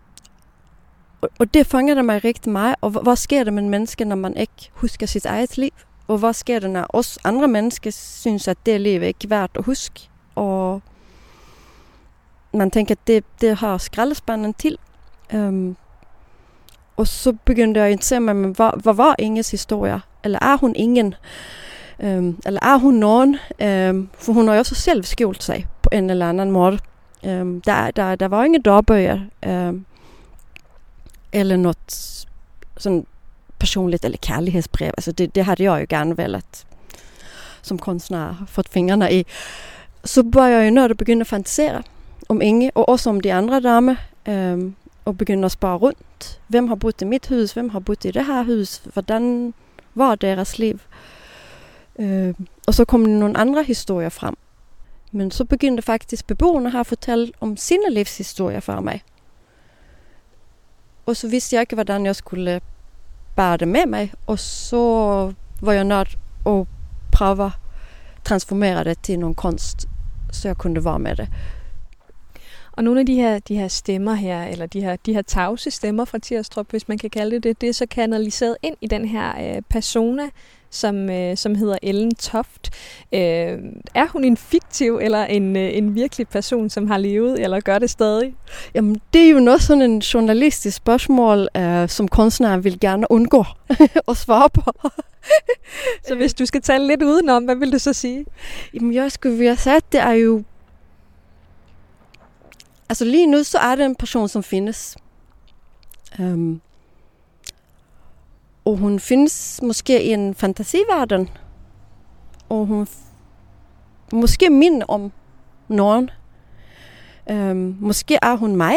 og 1.40 1.54
det 1.54 1.68
fangede 1.68 2.04
mig 2.04 2.24
rigtig 2.24 2.52
meget. 2.52 2.76
Og 2.82 2.90
hvad 2.90 3.16
sker 3.16 3.44
der 3.44 3.52
med 3.52 3.64
mennesker, 3.64 4.06
når 4.06 4.16
man 4.16 4.38
ikke 4.38 4.70
husker 4.74 5.06
sit 5.06 5.26
eget 5.26 5.58
liv? 5.58 5.70
Og 6.08 6.18
hvad 6.18 6.34
sker 6.34 6.60
der, 6.60 6.68
når 6.68 6.86
os 6.90 7.20
andre 7.24 7.48
mennesker 7.48 7.92
synes, 7.92 8.48
at 8.48 8.58
det 8.66 8.82
liv 8.82 9.02
er 9.02 9.08
ikke 9.08 9.30
værd 9.30 9.52
at 9.56 9.66
huske? 9.66 10.10
Og 10.36 10.82
man 12.54 12.72
tænker, 12.72 12.96
at 12.96 13.08
det, 13.08 13.24
det 13.42 13.58
har 13.58 13.78
skraldespanden 13.78 14.54
til. 14.54 14.78
Um, 15.34 15.78
og 16.98 17.08
så 17.08 17.34
begyndte 17.46 17.80
jeg 17.80 17.88
at 17.88 17.92
interessere 17.92 18.20
mig, 18.20 18.36
men 18.36 18.56
hvad, 18.56 18.82
hvad 18.82 18.94
var 18.94 19.16
Inges 19.20 19.52
historie? 19.52 20.02
Eller 20.24 20.40
er 20.42 20.58
hun 20.58 20.76
ingen? 20.76 21.16
Um, 22.00 22.40
eller 22.46 22.60
er 22.62 22.78
hun 22.78 22.94
nogen? 22.94 23.38
Um, 23.64 24.10
for 24.14 24.34
hun 24.34 24.48
har 24.48 24.56
jo 24.56 24.60
også 24.60 24.76
selv 24.76 25.04
skjult 25.04 25.44
sig 25.44 25.68
på 25.82 25.90
en 25.92 26.10
eller 26.10 26.30
anden 26.30 26.52
måde. 26.52 26.80
Um, 27.24 27.62
der, 27.62 27.92
der, 27.92 28.16
der 28.16 28.28
var 28.28 28.44
ingen 28.44 28.62
dagbøger. 28.62 29.20
Um, 29.48 29.86
eller 31.32 31.58
något 31.58 31.92
sån 32.78 33.06
personligt 33.58 34.06
eller 34.06 34.18
kärleksbrev. 34.18 34.94
Alltså 34.98 35.12
det, 35.12 35.28
det 35.28 35.42
hade 35.42 35.64
jag 35.64 35.80
ju 35.80 35.88
gärna 35.90 36.16
velat 36.16 36.66
som 37.62 37.78
konstnär 37.78 38.36
fått 38.52 38.70
fingrarna 38.70 39.12
i. 39.12 39.26
Så 40.04 40.24
började 40.24 40.56
jag 40.56 40.66
ju 40.66 40.72
nörda 40.72 40.92
att 40.92 40.98
begynna 40.98 41.26
fantisera 41.26 41.84
om 42.28 42.42
Inge 42.42 42.72
och 42.76 42.90
också 42.90 43.10
om 43.10 43.22
de 43.22 43.32
andra 43.32 43.60
damer. 43.60 43.96
Um, 44.26 44.76
och 45.04 45.16
begynna 45.16 45.50
spara 45.50 45.78
runt. 45.78 46.40
Vem 46.48 46.70
har 46.70 46.76
bott 46.76 47.02
i 47.02 47.06
mitt 47.06 47.32
hus? 47.32 47.58
Vem 47.58 47.70
har 47.70 47.80
bott 47.80 48.06
i 48.06 48.12
det 48.12 48.22
här 48.22 48.44
hus? 48.44 48.82
Hvordan 48.94 49.54
var 49.94 50.18
deras 50.18 50.60
liv? 50.60 50.82
Uh, 52.00 52.36
och 52.68 52.76
så 52.76 52.86
kom 52.86 53.04
det 53.04 53.10
någon 53.10 53.36
andra 53.36 53.62
historier 53.62 54.10
fram. 54.10 54.36
Men 55.10 55.32
så 55.32 55.44
begyndte 55.44 55.82
faktiskt 55.82 56.28
beboerne 56.28 56.70
här 56.70 56.82
att 56.82 56.88
fortælle 56.88 57.32
om 57.40 57.58
sina 57.58 57.90
livshistorier 57.90 58.62
för 58.62 58.82
mig. 58.82 59.04
Og 61.12 61.18
så 61.18 61.28
visste 61.28 61.56
jag 61.56 61.62
ikke, 61.62 61.76
hvordan 61.76 62.06
jag 62.06 62.16
skulle 62.16 62.62
bära 63.36 63.58
det 63.58 63.68
med 63.68 63.86
mig. 63.88 64.14
Och 64.26 64.40
så 64.40 65.34
var 65.62 65.74
jag 65.74 65.92
at 65.92 66.18
prøve 67.12 67.46
at 67.46 67.52
transformera 68.24 68.84
det 68.84 69.04
till 69.04 69.20
någon 69.20 69.36
konst, 69.36 69.88
så 70.32 70.48
jag 70.48 70.58
kunde 70.58 70.84
vara 70.84 70.98
med 70.98 71.16
det. 71.18 71.28
Og 72.72 72.84
nogle 72.84 73.00
af 73.00 73.06
de 73.06 73.16
her, 73.16 73.40
de 73.40 73.56
her 73.56 73.68
stemmer 73.68 74.14
her, 74.14 74.44
eller 74.44 74.66
de 74.66 74.82
her, 74.82 74.96
de 74.96 75.14
her 75.14 75.22
tavse 75.22 75.72
stemmer 75.72 76.06
fra 76.06 76.18
Tirstrup, 76.18 76.70
hvis 76.70 76.88
man 76.88 76.98
kan 76.98 77.10
kalde 77.10 77.36
det 77.36 77.44
det, 77.44 77.62
det 77.62 77.70
er 77.70 77.74
så 77.74 77.86
kanaliseret 77.86 78.58
ind 78.62 78.76
i 78.82 78.88
den 78.88 79.06
her 79.06 79.56
øh, 79.56 79.62
persona, 79.70 80.30
som, 80.72 81.10
øh, 81.10 81.38
som 81.38 81.56
hedder 81.56 81.78
Ellen 81.82 82.16
Toft. 82.16 82.70
Øh, 83.14 83.20
er 83.96 84.08
hun 84.08 84.24
en 84.24 84.38
fiktiv 84.38 85.00
eller 85.02 85.26
en, 85.26 85.56
øh, 85.56 85.78
en 85.78 85.96
virkelig 85.96 86.28
person, 86.28 86.70
som 86.70 86.88
har 86.88 86.98
levet, 86.98 87.40
eller 87.40 87.60
gør 87.60 87.80
det 87.80 87.90
stadig? 87.90 88.36
Jamen, 88.76 89.02
det 89.14 89.22
er 89.22 89.30
jo 89.30 89.40
noget 89.40 89.62
sådan 89.62 89.82
en 89.82 90.00
journalistisk 90.00 90.78
spørgsmål, 90.78 91.48
øh, 91.58 91.90
som 91.90 92.08
kunstneren 92.08 92.64
vil 92.64 92.80
gerne 92.80 93.12
undgå 93.12 93.46
at 94.10 94.18
svare 94.18 94.50
på. 94.50 94.72
så 96.08 96.16
hvis 96.16 96.34
du 96.34 96.46
skal 96.46 96.62
tale 96.62 96.88
lidt 96.88 97.04
udenom, 97.04 97.44
hvad 97.44 97.56
vil 97.56 97.72
du 97.72 97.80
så 97.80 97.94
sige? 97.94 98.26
Jamen, 98.74 98.94
jeg 98.94 99.12
skulle 99.12 99.44
have 99.44 99.56
sagt, 99.56 99.92
det 99.92 100.00
er 100.00 100.12
jo... 100.12 100.44
Altså 102.90 103.06
lige 103.06 103.28
nu, 103.28 103.44
så 103.44 103.58
er 103.58 103.76
det 103.76 103.86
en 103.86 103.96
person, 103.96 104.30
som 104.30 104.44
findes. 104.44 104.98
Um, 106.20 106.62
og 108.66 108.78
hun 108.78 109.00
findes 109.00 109.60
måske 109.64 110.04
i 110.04 110.14
en 110.14 110.36
fantasiverden. 110.36 111.30
Og 112.50 112.66
hun 112.66 112.88
måske 114.14 114.50
minder 114.50 114.86
om 114.88 115.12
nogen. 115.68 116.10
Øhm, 117.30 117.78
måske 117.80 118.18
er 118.22 118.36
hun 118.36 118.56
mig. 118.56 118.76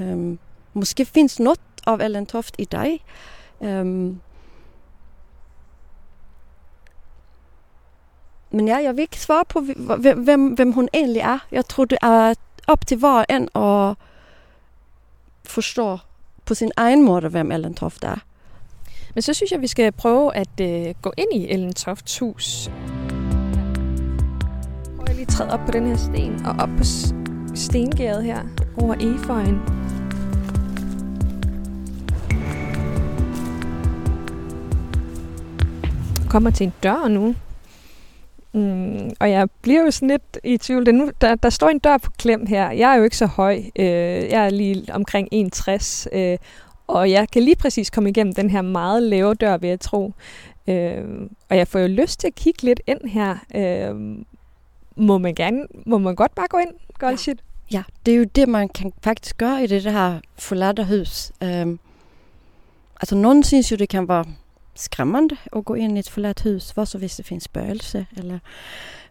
Øhm, 0.00 0.38
måske 0.74 1.04
findes 1.04 1.40
noget 1.40 1.60
af 1.86 2.04
Ellen 2.04 2.26
Toft 2.26 2.54
i 2.58 2.64
dig. 2.64 3.00
Øhm, 3.60 4.20
men 8.50 8.68
ja, 8.68 8.76
jeg 8.76 8.96
vil 8.96 9.02
ikke 9.02 9.20
svare 9.20 9.44
på, 9.44 9.60
hvem, 10.16 10.54
hvem 10.54 10.72
hun 10.72 10.88
egentlig 10.94 11.20
er. 11.20 11.38
Jeg 11.52 11.66
tror, 11.68 11.84
det 11.84 11.98
er 12.02 12.34
op 12.66 12.86
til 12.86 12.96
hver 12.98 13.24
en 13.30 13.48
at 13.54 13.96
forstå 15.44 15.98
på 16.44 16.54
sin 16.54 16.70
egen 16.76 17.04
måde, 17.04 17.28
hvem 17.28 17.52
Ellen 17.52 17.74
Toft 17.74 18.04
er. 18.04 18.16
Men 19.14 19.22
så 19.22 19.34
synes 19.34 19.52
jeg, 19.52 19.60
vi 19.60 19.66
skal 19.66 19.92
prøve 19.92 20.36
at 20.36 20.60
øh, 20.60 20.94
gå 21.02 21.12
ind 21.16 21.28
i 21.32 21.50
Ellen 21.50 21.72
Tofts 21.72 22.18
hus. 22.18 22.70
Prøv 24.96 25.04
jeg 25.08 25.16
lige 25.16 25.26
træde 25.26 25.50
op 25.50 25.60
på 25.66 25.72
den 25.72 25.86
her 25.86 25.96
sten, 25.96 26.46
og 26.46 26.54
op 26.58 26.68
på 26.78 26.84
stengæret 27.54 28.24
her, 28.24 28.40
over 28.76 28.94
eføjen. 28.94 29.84
kommer 36.34 36.50
til 36.50 36.66
en 36.66 36.72
dør 36.82 37.08
nu. 37.08 37.34
Mm, 38.52 39.10
og 39.20 39.30
jeg 39.30 39.48
bliver 39.62 39.82
jo 39.82 39.90
sådan 39.90 40.08
lidt 40.08 40.38
i 40.44 40.56
tvivl. 40.56 40.94
nu, 40.94 41.10
der, 41.20 41.34
der 41.34 41.50
står 41.50 41.68
en 41.68 41.78
dør 41.78 41.98
på 41.98 42.10
klem 42.18 42.46
her. 42.46 42.70
Jeg 42.70 42.92
er 42.92 42.96
jo 42.96 43.04
ikke 43.04 43.16
så 43.16 43.26
høj. 43.26 43.62
Øh, 43.78 43.86
jeg 44.30 44.46
er 44.46 44.50
lige 44.50 44.84
omkring 44.92 45.28
1,60. 45.34 46.06
Øh, 46.12 46.38
og 46.86 47.10
jeg 47.10 47.28
kan 47.28 47.42
lige 47.42 47.56
præcis 47.56 47.90
komme 47.90 48.10
igennem 48.10 48.34
den 48.34 48.50
her 48.50 48.62
meget 48.62 49.02
lave 49.02 49.34
dør, 49.34 49.56
vil 49.56 49.68
jeg 49.68 49.80
tro. 49.80 50.12
Øh, 50.66 51.04
og 51.48 51.56
jeg 51.56 51.68
får 51.68 51.78
jo 51.78 51.86
lyst 51.86 52.20
til 52.20 52.26
at 52.26 52.34
kigge 52.34 52.62
lidt 52.62 52.80
ind 52.86 53.08
her. 53.08 53.36
Øh, 53.54 54.24
må 54.96 55.18
man 55.18 55.34
gerne, 55.34 55.66
må 55.86 55.98
man 55.98 56.14
godt 56.14 56.34
bare 56.34 56.46
gå 56.48 56.58
ind, 56.58 56.70
Goldshit? 56.98 57.42
Ja. 57.72 57.76
ja, 57.76 57.82
det 58.06 58.14
er 58.14 58.18
jo 58.18 58.24
det, 58.24 58.48
man 58.48 58.68
kan 58.68 58.92
faktisk 59.04 59.38
gøre 59.38 59.64
i 59.64 59.66
det 59.66 59.82
her 59.82 60.20
forladte 60.38 60.84
hus. 60.84 61.32
Øh, 61.42 61.66
altså, 63.00 63.14
nogen 63.14 63.42
synes 63.42 63.70
jo, 63.70 63.76
det 63.76 63.88
kan 63.88 64.08
være 64.08 64.24
skræmmende 64.74 65.36
at 65.56 65.64
gå 65.64 65.74
ind 65.74 65.96
i 65.96 66.00
et 66.00 66.10
forladt 66.10 66.42
hus, 66.42 66.70
hvad 66.70 66.86
så 66.86 66.98
hvis 66.98 67.16
det 67.16 67.26
findes 67.26 67.44
spøgelse. 67.44 68.06
Eller, 68.16 68.38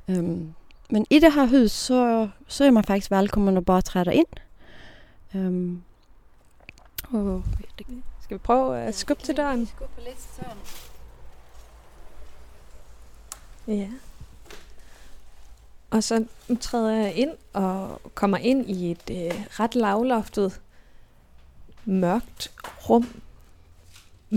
øhm, 0.07 0.53
men 0.89 1.05
i 1.09 1.19
det 1.19 1.33
her 1.33 1.45
hus, 1.45 1.71
så, 1.71 2.29
så 2.47 2.63
er 2.63 2.71
man 2.71 2.83
faktisk 2.83 3.11
velkommen 3.11 3.57
at 3.57 3.65
bare 3.65 3.81
træde 3.81 4.15
ind. 4.15 4.27
Øhm, 5.35 5.81
og 7.13 7.43
skal 8.21 8.37
vi 8.37 8.39
prøve 8.39 8.79
at 8.79 8.95
skubbe 8.95 9.23
til 9.23 9.37
døren? 9.37 9.67
Skubbe 9.67 10.01
lidt 10.01 10.21
sådan. 10.35 10.57
Ja. 13.67 13.87
Og 15.91 16.03
så 16.03 16.25
træder 16.61 16.91
jeg 16.91 17.15
ind 17.15 17.31
og 17.53 18.01
kommer 18.15 18.37
ind 18.37 18.69
i 18.69 18.91
et 18.91 19.09
øh, 19.11 19.45
ret 19.59 19.75
lavloftet, 19.75 20.61
mørkt 21.85 22.51
rum 22.89 23.21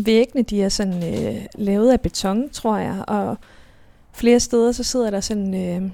væggene, 0.05 0.43
de 0.43 0.63
er 0.63 0.69
sådan 0.69 1.15
øh, 1.15 1.47
lavet 1.55 1.93
af 1.93 2.01
beton, 2.01 2.51
tror 2.51 2.77
jeg, 2.77 3.05
og 3.09 3.37
flere 4.13 4.41
steder, 4.41 4.73
så 4.73 4.83
sidder 4.83 5.11
der 5.11 5.21
sådan, 5.21 5.55
øh, 5.55 5.91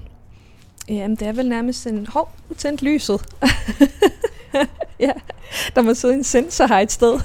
jamen 0.89 1.15
det 1.15 1.27
er 1.27 1.33
vel 1.33 1.49
nærmest 1.49 1.87
en, 1.87 2.07
hov, 2.07 2.31
tændt 2.57 2.81
lyset. 2.81 3.21
ja, 5.07 5.13
der 5.75 5.81
må 5.81 5.93
sidde 5.93 6.13
en 6.13 6.23
sensor 6.23 6.67
her 6.67 6.79
et 6.79 6.91
sted. 6.91 7.19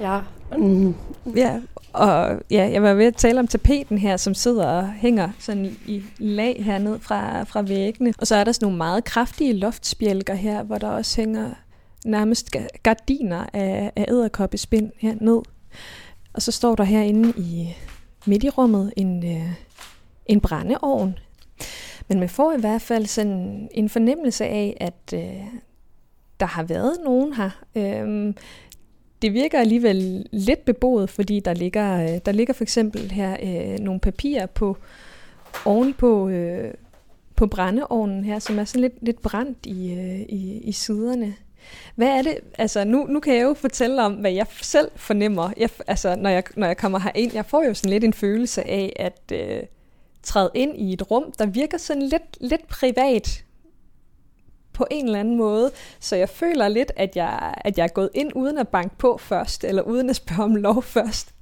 ja. 0.00 0.20
Mm. 0.58 0.94
Ja, 1.36 1.60
og 1.92 2.40
ja, 2.50 2.70
jeg 2.72 2.82
var 2.82 2.94
ved 2.94 3.04
at 3.04 3.16
tale 3.16 3.40
om 3.40 3.46
tapeten 3.46 3.98
her, 3.98 4.16
som 4.16 4.34
sidder 4.34 4.66
og 4.66 4.92
hænger 4.92 5.28
sådan 5.38 5.76
i 5.86 6.02
lag 6.18 6.64
herned 6.64 6.98
fra, 7.00 7.42
fra 7.42 7.62
væggene. 7.62 8.14
Og 8.18 8.26
så 8.26 8.36
er 8.36 8.44
der 8.44 8.52
sådan 8.52 8.66
nogle 8.66 8.78
meget 8.78 9.04
kraftige 9.04 9.52
loftspjælker 9.52 10.34
her, 10.34 10.62
hvor 10.62 10.78
der 10.78 10.88
også 10.88 11.20
hænger 11.20 11.50
nærmest 12.04 12.56
gardiner 12.82 13.46
af, 13.52 13.92
af 13.96 14.04
æderkoppespind 14.08 14.92
herned. 14.98 15.42
Og 16.32 16.42
så 16.42 16.52
står 16.52 16.74
der 16.74 16.84
herinde 16.84 17.32
i 17.36 17.76
midt 18.26 18.44
i 18.44 18.48
rummet 18.48 18.92
en, 18.96 19.36
øh, 19.36 19.52
en 20.26 20.40
brændeovn. 20.40 21.18
Men 22.08 22.20
man 22.20 22.28
får 22.28 22.52
i 22.52 22.60
hvert 22.60 22.82
fald 22.82 23.06
sådan 23.06 23.68
en 23.74 23.88
fornemmelse 23.88 24.44
af, 24.44 24.76
at 24.80 25.14
øh, 25.14 25.44
der 26.40 26.46
har 26.46 26.62
været 26.62 26.96
nogen 27.04 27.32
her. 27.32 27.50
Øhm, 27.74 28.36
det 29.22 29.32
virker 29.32 29.60
alligevel 29.60 30.26
lidt 30.32 30.64
beboet, 30.64 31.10
fordi 31.10 31.40
der 31.40 31.54
ligger, 31.54 32.02
øh, 32.02 32.20
der 32.26 32.32
ligger 32.32 32.54
for 32.54 32.64
eksempel 32.64 33.10
her 33.10 33.36
øh, 33.42 33.78
nogle 33.78 34.00
papirer 34.00 34.46
på 34.46 34.76
ovenpå 35.64 36.28
øh, 36.28 36.74
på 37.36 37.46
brændeovnen 37.46 38.24
her, 38.24 38.38
som 38.38 38.58
er 38.58 38.64
sådan 38.64 38.80
lidt, 38.80 38.94
lidt 39.02 39.22
brændt 39.22 39.66
i, 39.66 39.92
øh, 39.92 40.20
i, 40.20 40.60
i 40.64 40.72
siderne. 40.72 41.34
Hvad 41.94 42.08
er 42.08 42.22
det, 42.22 42.38
altså 42.58 42.84
nu, 42.84 43.06
nu 43.06 43.20
kan 43.20 43.34
jeg 43.34 43.42
jo 43.42 43.54
fortælle 43.54 44.02
om, 44.02 44.12
hvad 44.12 44.32
jeg 44.32 44.46
selv 44.62 44.90
fornemmer, 44.96 45.50
jeg, 45.56 45.70
altså 45.86 46.16
når 46.16 46.30
jeg, 46.30 46.42
når 46.56 46.66
jeg 46.66 46.76
kommer 46.76 46.98
herind. 46.98 47.34
Jeg 47.34 47.46
får 47.46 47.64
jo 47.64 47.74
sådan 47.74 47.90
lidt 47.90 48.04
en 48.04 48.12
følelse 48.12 48.68
af 48.68 48.92
at 48.96 49.32
øh, 49.32 49.62
træde 50.22 50.50
ind 50.54 50.76
i 50.76 50.92
et 50.92 51.10
rum, 51.10 51.32
der 51.38 51.46
virker 51.46 51.78
sådan 51.78 52.02
lidt, 52.02 52.36
lidt 52.40 52.68
privat 52.68 53.44
på 54.80 54.86
en 54.90 55.04
eller 55.04 55.20
anden 55.20 55.36
måde. 55.36 55.70
Så 56.00 56.16
jeg 56.16 56.28
føler 56.28 56.68
lidt, 56.68 56.92
at 56.96 57.16
jeg, 57.16 57.54
at 57.56 57.78
jeg 57.78 57.84
er 57.84 57.88
gået 57.88 58.10
ind 58.14 58.32
uden 58.34 58.58
at 58.58 58.68
banke 58.68 58.96
på 58.98 59.18
først, 59.18 59.64
eller 59.64 59.82
uden 59.82 60.10
at 60.10 60.16
spørge 60.16 60.44
om 60.44 60.56
lov 60.56 60.82
først. 60.96 61.34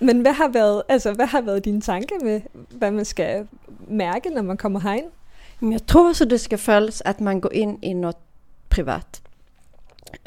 Men 0.00 0.20
hvad 0.20 0.32
har 0.32 0.48
været, 0.48 0.82
altså, 0.88 1.12
hvad 1.12 1.26
har 1.26 1.40
været 1.40 1.64
dine 1.64 1.80
tanker 1.80 2.16
med, 2.24 2.40
hvad 2.70 2.90
man 2.90 3.04
skal 3.04 3.48
mærke, 3.88 4.30
når 4.30 4.42
man 4.42 4.56
kommer 4.56 4.80
herind? 4.80 5.10
Jeg 5.62 5.86
tror 5.86 6.12
så, 6.12 6.24
det 6.24 6.40
skal 6.40 6.58
føles, 6.58 7.02
at 7.04 7.20
man 7.20 7.40
går 7.40 7.52
ind 7.52 7.78
i 7.82 7.92
noget 7.92 8.16
privat. 8.70 9.22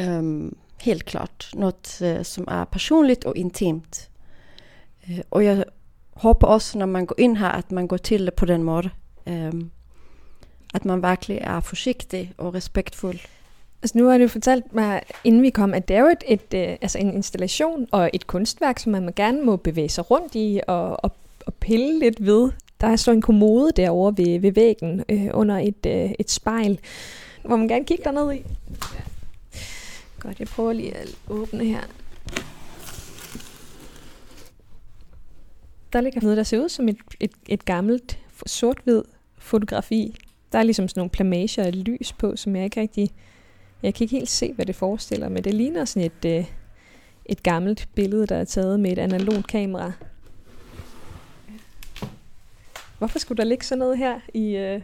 Um, 0.08 0.58
helt 0.82 1.06
klart. 1.06 1.50
Noget, 1.54 2.02
uh, 2.02 2.26
som 2.26 2.46
er 2.48 2.64
personligt 2.64 3.26
og 3.26 3.38
intimt. 3.38 4.10
Uh, 5.32 5.46
jeg 5.46 5.64
håber 6.14 6.48
også, 6.48 6.78
når 6.78 6.86
man 6.86 7.06
går 7.06 7.16
ind 7.18 7.38
her, 7.38 7.48
at 7.48 7.72
man 7.72 7.88
går 7.88 7.98
til 7.98 8.26
det 8.26 8.34
på 8.34 8.46
den 8.46 8.64
måde. 8.64 8.90
Um, 9.26 9.72
at 10.76 10.86
man 10.86 11.04
virkelig 11.04 11.38
er 11.42 11.60
forsigtig 11.60 12.34
og 12.38 12.54
respektfuld. 12.54 13.20
Altså 13.82 13.98
nu 13.98 14.08
har 14.08 14.18
du 14.18 14.28
fortalt 14.28 14.74
mig, 14.74 15.02
inden 15.24 15.42
vi 15.42 15.50
kom, 15.50 15.74
at 15.74 15.88
det 15.88 15.96
er 15.96 16.02
jo 16.02 16.08
et, 16.08 16.24
et, 16.28 16.54
et, 16.54 16.78
altså 16.82 16.98
en 16.98 17.14
installation 17.14 17.88
og 17.92 18.10
et 18.14 18.28
kunstværk, 18.28 18.80
som 18.80 18.92
man 18.92 19.14
gerne 19.16 19.42
må 19.42 19.56
bevæge 19.56 19.90
sig 19.90 20.12
rundt 20.12 20.36
i 20.36 20.60
og, 20.68 21.04
og, 21.04 21.12
og 21.46 21.54
pille 21.54 22.00
lidt 22.00 22.26
ved. 22.26 22.52
Der 22.82 22.88
er 22.88 22.96
så 22.96 23.12
en 23.12 23.22
kommode 23.22 23.72
derovre 23.72 24.14
ved, 24.18 24.40
ved 24.40 24.52
væggen 24.52 25.04
øh, 25.10 25.28
under 25.34 25.58
et, 25.58 25.86
øh, 25.88 26.12
et 26.20 26.32
spejl, 26.32 26.80
hvor 27.44 27.56
man 27.56 27.68
gerne 27.68 27.86
kigge 27.86 28.04
derned 28.04 28.34
i. 28.34 28.38
Ja. 28.96 29.02
Godt, 30.20 30.40
jeg 30.40 30.48
prøver 30.48 30.74
lige 30.74 30.98
at 30.98 31.10
åbne 31.28 31.66
her. 31.66 31.82
Der 35.94 36.02
ligger 36.02 36.22
noget, 36.22 36.38
der 36.38 36.44
ser 36.44 36.60
ud 36.64 36.70
som 36.70 36.90
et, 36.90 36.98
et, 37.20 37.32
et 37.48 37.66
gammelt 37.66 38.20
sort-hvid 38.46 39.04
fotografi. 39.38 40.18
Der 40.52 40.60
er 40.60 40.64
ligesom 40.64 40.88
sådan 40.88 41.00
nogle 41.00 41.10
plamager 41.10 41.64
af 41.64 41.86
lys 41.86 42.14
på, 42.14 42.36
som 42.36 42.56
jeg 42.56 42.64
ikke 42.64 42.82
rigtig... 42.82 43.10
Jeg 43.84 43.94
kan 43.94 44.04
ikke 44.04 44.16
helt 44.16 44.30
se, 44.30 44.54
hvad 44.54 44.66
det 44.66 44.76
forestiller, 44.76 45.30
men 45.30 45.44
det 45.44 45.54
ligner 45.54 45.86
sådan 45.86 46.12
et, 46.12 46.26
øh, 46.40 46.46
et 47.26 47.44
gammelt 47.44 47.90
billede, 47.96 48.28
der 48.28 48.36
er 48.36 48.44
taget 48.44 48.80
med 48.80 48.92
et 48.92 49.00
analogt 49.00 49.48
kamera. 49.48 49.92
Hvorfor 52.98 53.20
skulle 53.20 53.38
der 53.38 53.44
ligge 53.44 53.66
sådan 53.66 53.80
noget 53.80 53.98
her 53.98 54.20
i, 54.34 54.56
øh, 54.56 54.82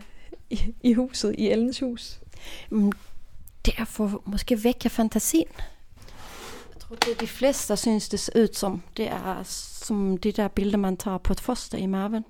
i, 0.50 0.74
i 0.84 0.94
huset, 0.94 1.36
i 1.38 1.50
Ellens 1.50 1.80
hus? 1.80 2.20
Mm, 2.70 2.92
det 3.66 3.74
er 3.78 3.86
for 3.86 4.22
måske 4.26 4.64
vække 4.64 4.90
fantasien. 4.90 5.48
Jeg 6.74 6.80
tror, 6.80 6.96
det 6.96 7.12
er 7.12 7.18
de 7.18 7.28
fleste, 7.28 7.68
der 7.68 7.76
synes, 7.76 8.10
det 8.10 8.20
ser 8.20 8.44
ud 8.44 8.48
som. 8.54 8.82
Det 8.98 9.08
er 9.08 9.44
som 9.44 10.18
de 10.18 10.32
der 10.32 10.48
billeder, 10.48 10.78
man 10.78 10.98
tager 10.98 11.18
på 11.18 11.34
et 11.34 11.40
foster 11.40 11.78
i 11.78 11.86
maven. 11.86 12.26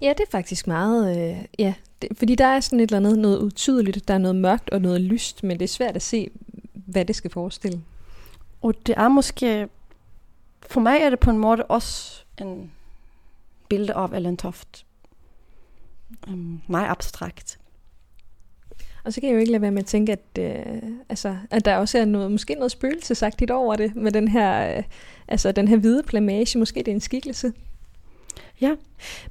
Ja, 0.00 0.08
det 0.08 0.20
er 0.20 0.30
faktisk 0.30 0.66
meget, 0.66 1.18
øh, 1.18 1.44
ja. 1.58 1.74
Det, 2.02 2.08
fordi 2.18 2.34
der 2.34 2.46
er 2.46 2.60
sådan 2.60 2.80
et 2.80 2.90
eller 2.90 2.96
andet 2.96 3.18
noget 3.18 3.38
utydeligt. 3.38 4.08
Der 4.08 4.14
er 4.14 4.18
noget 4.18 4.36
mørkt 4.36 4.70
og 4.70 4.80
noget 4.80 5.00
lyst, 5.00 5.44
men 5.44 5.58
det 5.58 5.64
er 5.64 5.68
svært 5.68 5.96
at 5.96 6.02
se, 6.02 6.30
hvad 6.72 7.04
det 7.04 7.16
skal 7.16 7.30
forestille. 7.30 7.82
Og 8.62 8.74
det 8.86 8.94
er 8.98 9.08
måske, 9.08 9.68
for 10.66 10.80
mig 10.80 10.98
er 11.00 11.10
det 11.10 11.18
på 11.18 11.30
en 11.30 11.38
måde 11.38 11.64
også 11.64 12.24
en 12.40 12.72
billede 13.68 13.94
af 13.94 14.08
Ellen 14.12 14.36
Toft. 14.36 14.86
Um, 16.28 16.62
meget 16.66 16.88
abstrakt. 16.88 17.58
Og 19.04 19.12
så 19.12 19.20
kan 19.20 19.28
jeg 19.28 19.34
jo 19.34 19.40
ikke 19.40 19.52
lade 19.52 19.62
være 19.62 19.70
med 19.70 19.82
at 19.82 19.86
tænke, 19.86 20.12
at, 20.12 20.38
øh, 20.38 20.82
altså, 21.08 21.36
at 21.50 21.64
der 21.64 21.76
også 21.76 21.98
er 21.98 22.04
noget, 22.04 22.30
måske 22.30 22.54
noget 22.54 22.70
spøgelsesagtigt 22.70 23.50
over 23.50 23.76
det, 23.76 23.96
med 23.96 24.12
den 24.12 24.28
her, 24.28 24.76
øh, 24.76 24.82
altså, 25.28 25.52
den 25.52 25.68
her 25.68 25.76
hvide 25.76 26.02
plamage. 26.02 26.58
Måske 26.58 26.80
det 26.80 26.88
er 26.88 26.94
en 26.94 27.00
skikkelse. 27.00 27.52
Ja. 28.60 28.76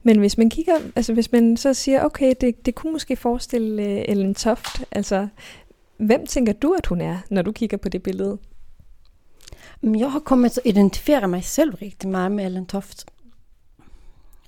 Men 0.04 0.20
hvis 0.20 0.38
man 0.38 0.50
kigger, 0.50 0.80
altså 0.96 1.14
hvis 1.14 1.32
man 1.32 1.58
så 1.58 1.74
siger, 1.74 2.04
okay, 2.04 2.34
det, 2.42 2.66
det 2.66 2.76
kunne 2.76 2.94
måske 2.94 3.16
forestille 3.16 3.84
øh, 3.84 4.06
Ellen 4.08 4.36
Toft, 4.36 4.84
altså 4.92 5.28
hvem 5.98 6.26
tænker 6.26 6.54
du, 6.54 6.74
at 6.74 6.86
hun 6.86 7.02
er, 7.02 7.20
når 7.30 7.42
du 7.42 7.52
kigger 7.52 7.78
på 7.78 7.90
det 7.90 8.04
billede? 8.04 8.38
Jeg 9.84 10.12
har 10.12 10.20
kommet 10.20 10.52
til 10.52 10.62
at 10.66 10.70
identificere 10.70 11.28
mig 11.28 11.44
selv 11.44 11.76
rigtig 11.76 12.10
meget 12.10 12.32
med 12.32 12.46
Ellen 12.46 12.66
Toft. 12.66 13.06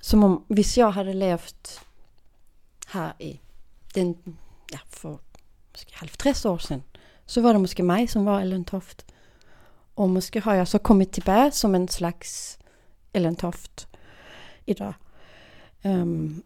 Som 0.01 0.23
om, 0.23 0.43
hvis 0.47 0.77
jeg 0.77 0.93
havde 0.93 1.13
levet 1.13 1.79
her 2.93 3.11
i 3.19 3.29
øh, 3.29 3.35
den 3.95 4.15
ja, 4.73 4.77
for 4.89 5.21
måske 5.73 5.91
50 5.93 6.45
år 6.45 6.57
siden, 6.57 6.83
så 7.25 7.41
var 7.41 7.51
det 7.51 7.61
måske 7.61 7.83
mig, 7.83 8.09
som 8.09 8.25
var 8.25 8.39
Ellen 8.39 8.65
Toft. 8.65 9.05
Og 9.95 10.09
måske 10.09 10.39
har 10.39 10.53
jeg 10.53 10.67
så 10.67 10.77
kommet 10.77 11.11
tilbage 11.11 11.51
som 11.51 11.75
en 11.75 11.87
slags 11.87 12.59
Ellen 13.13 13.35
Toft 13.35 13.87
idag. 14.67 14.93
Um, 15.85 15.91
øhm, 15.91 16.43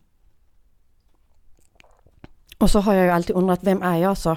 og 2.60 2.70
så 2.70 2.80
har 2.80 2.94
jeg 2.94 3.08
jo 3.08 3.14
alltid 3.14 3.36
undret, 3.36 3.60
hvem 3.60 3.82
er 3.82 3.94
jeg 3.94 4.18
så? 4.18 4.36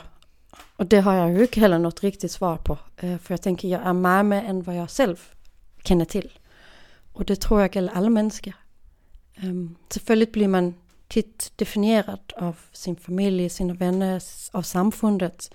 Och 0.76 0.86
det 0.86 1.00
har 1.00 1.14
jag 1.14 1.32
ju 1.32 1.42
inte 1.42 1.60
heller 1.60 1.78
något 1.78 2.04
riktigt 2.04 2.30
svar 2.30 2.56
på. 2.56 2.78
Øh, 3.02 3.18
För 3.18 3.34
jag 3.34 3.42
tänker, 3.42 3.68
jag 3.68 3.82
är 3.82 3.92
meget 3.92 4.26
med 4.26 4.50
än 4.50 4.62
vad 4.62 4.76
jag 4.76 4.90
själv 4.90 5.16
känner 5.84 6.04
till. 6.04 6.38
Och 7.12 7.24
det 7.24 7.40
tror 7.40 7.60
jag 7.60 7.76
gäller 7.76 7.92
alla 7.92 8.10
människor. 8.10 8.52
Um, 9.42 9.48
øhm, 9.48 9.76
selvfølgelig 9.90 10.32
blir 10.32 10.48
man 10.48 10.74
tit 11.08 11.52
definierad 11.56 12.32
av 12.36 12.56
sin 12.72 12.96
familj, 12.96 13.48
sina 13.48 13.74
vänner, 13.74 14.22
av 14.52 14.62
samfundet. 14.62 15.54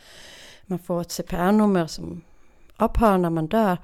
Man 0.65 0.79
får 0.79 1.01
ett 1.01 1.11
CPR-nummer 1.11 1.87
som 1.87 2.21
upphör 2.79 3.17
när 3.17 3.29
man 3.29 3.47
dör. 3.47 3.77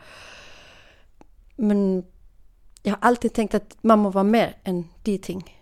Men 1.56 2.04
jag 2.86 2.92
har 2.92 3.00
alltid 3.02 3.34
tänkt 3.34 3.54
att 3.54 3.78
man 3.82 4.00
må 4.00 4.10
vara 4.10 4.24
mer 4.24 4.56
än 4.64 4.90
de 5.04 5.18
ting. 5.18 5.56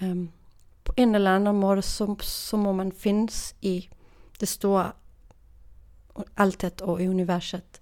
Um, 0.00 0.30
på 0.84 0.92
en 0.96 1.14
eller 1.14 1.30
annan 1.30 1.56
måde, 1.56 1.82
så, 1.82 2.16
så 2.20 2.56
må 2.56 2.72
man 2.72 2.92
findes 2.92 3.54
i 3.60 3.88
det 4.40 4.48
store 4.48 4.92
altet 6.36 6.80
og 6.80 7.00
universet. 7.00 7.80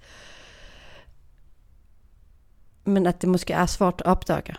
Men 2.84 3.06
at 3.06 3.22
det 3.22 3.28
måske 3.28 3.52
er 3.52 3.66
svårt 3.66 4.02
at 4.04 4.06
opdage. 4.06 4.54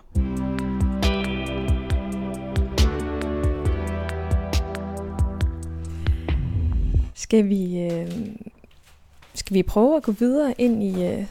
Skal 7.14 7.50
vi, 7.50 7.80
øh, 7.80 8.36
skal 9.34 9.54
vi 9.54 9.64
prøve 9.64 9.96
at 9.96 10.04
gå 10.04 10.12
videre 10.12 10.54
ind 10.58 10.84
i, 10.84 11.06
øh, 11.06 11.26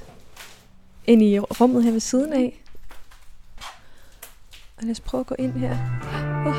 ind 1.07 1.23
i 1.23 1.39
rummet 1.39 1.85
her 1.85 1.91
ved 1.91 2.01
siden 2.01 2.33
af? 2.33 2.60
Og 4.81 4.87
lad 4.87 4.91
os 4.93 5.01
prøve 5.01 5.21
at 5.21 5.27
gå 5.27 5.35
ind 5.39 5.53
her. 5.53 5.77
Oh. 6.47 6.55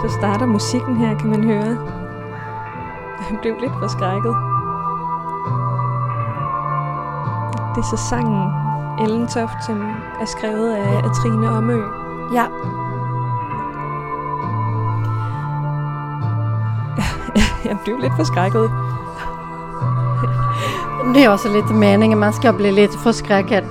Så 0.00 0.16
starter 0.18 0.46
musikken 0.46 0.96
her, 0.96 1.18
kan 1.18 1.30
man 1.30 1.44
høre. 1.44 1.72
Jeg 3.30 3.38
blev 3.42 3.56
lidt 3.60 3.72
forskrækket. 3.72 4.34
Det 7.74 7.80
er 7.84 7.88
så 7.96 8.08
sangen 8.10 8.52
Ellen 9.00 9.28
Toft, 9.28 9.64
som 9.66 9.80
er 10.20 10.24
skrevet 10.24 10.74
af, 10.74 10.96
af 10.96 11.10
Trine 11.22 11.48
Omø. 11.48 11.78
Ja. 12.32 12.46
Jeg 17.68 17.78
blev 17.84 17.98
lidt 17.98 18.12
forskrækket. 18.16 18.70
Det 21.14 21.24
er 21.24 21.28
også 21.28 21.48
lite 21.48 21.74
meningen, 21.74 22.18
man 22.18 22.32
ska 22.32 22.52
bli 22.52 22.70
lite 22.70 22.98
forskrækket. 22.98 23.64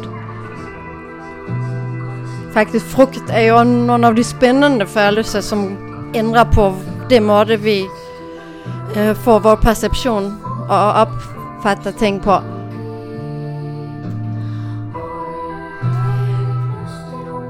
Faktiskt 2.53 2.86
frukt 2.86 3.29
är 3.29 3.41
jo 3.41 3.63
nogle 3.63 4.08
av 4.08 4.15
de 4.15 4.24
spännande 4.24 4.88
følelser 4.88 5.41
som 5.41 5.77
ändrar 6.13 6.44
på 6.53 6.74
det 7.10 7.24
måde 7.24 7.58
vi 7.58 7.86
øh, 8.98 9.15
får 9.15 9.39
vår 9.39 9.56
perception 9.56 10.34
og 10.70 10.94
opfatter 10.94 11.91
ting 11.91 12.22
på. 12.22 12.39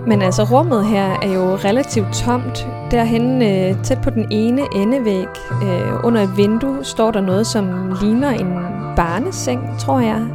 Men 0.07 0.21
altså 0.21 0.43
rummet 0.43 0.85
her 0.85 1.19
er 1.21 1.33
jo 1.33 1.55
relativt 1.55 2.13
tomt. 2.13 2.67
Derhen 2.91 3.41
øh, 3.41 3.83
tæt 3.83 4.01
på 4.03 4.09
den 4.09 4.27
ene 4.31 4.61
endevæg 4.75 5.27
øh, 5.63 6.03
under 6.03 6.21
et 6.21 6.37
vindue 6.37 6.83
står 6.83 7.11
der 7.11 7.21
noget, 7.21 7.47
som 7.47 7.91
ligner 8.01 8.29
en 8.29 8.53
barneseng, 8.95 9.69
tror 9.79 9.99
jeg. 9.99 10.27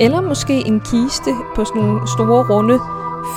Eller 0.00 0.20
måske 0.20 0.66
en 0.66 0.80
kiste 0.80 1.30
på 1.54 1.64
sådan 1.64 1.82
nogle 1.82 2.08
store 2.08 2.42
runde 2.50 2.78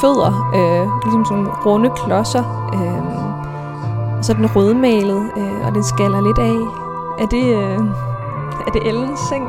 fødder, 0.01 0.51
øh, 0.55 0.87
ligesom 1.03 1.25
sådan 1.25 1.43
nogle 1.43 1.59
runde 1.65 1.89
klodser. 1.95 2.69
Øh, 2.73 4.17
og 4.17 4.25
så 4.25 4.31
er 4.31 4.37
den 4.37 4.55
rødmalet, 4.55 5.29
øh, 5.37 5.67
og 5.67 5.73
den 5.73 5.83
skaller 5.83 6.21
lidt 6.21 6.37
af. 6.37 6.59
Er 7.23 7.27
det, 7.27 7.43
øh, 7.43 7.79
er 8.67 8.71
det 8.73 8.87
Ellens 8.87 9.19
seng? 9.19 9.43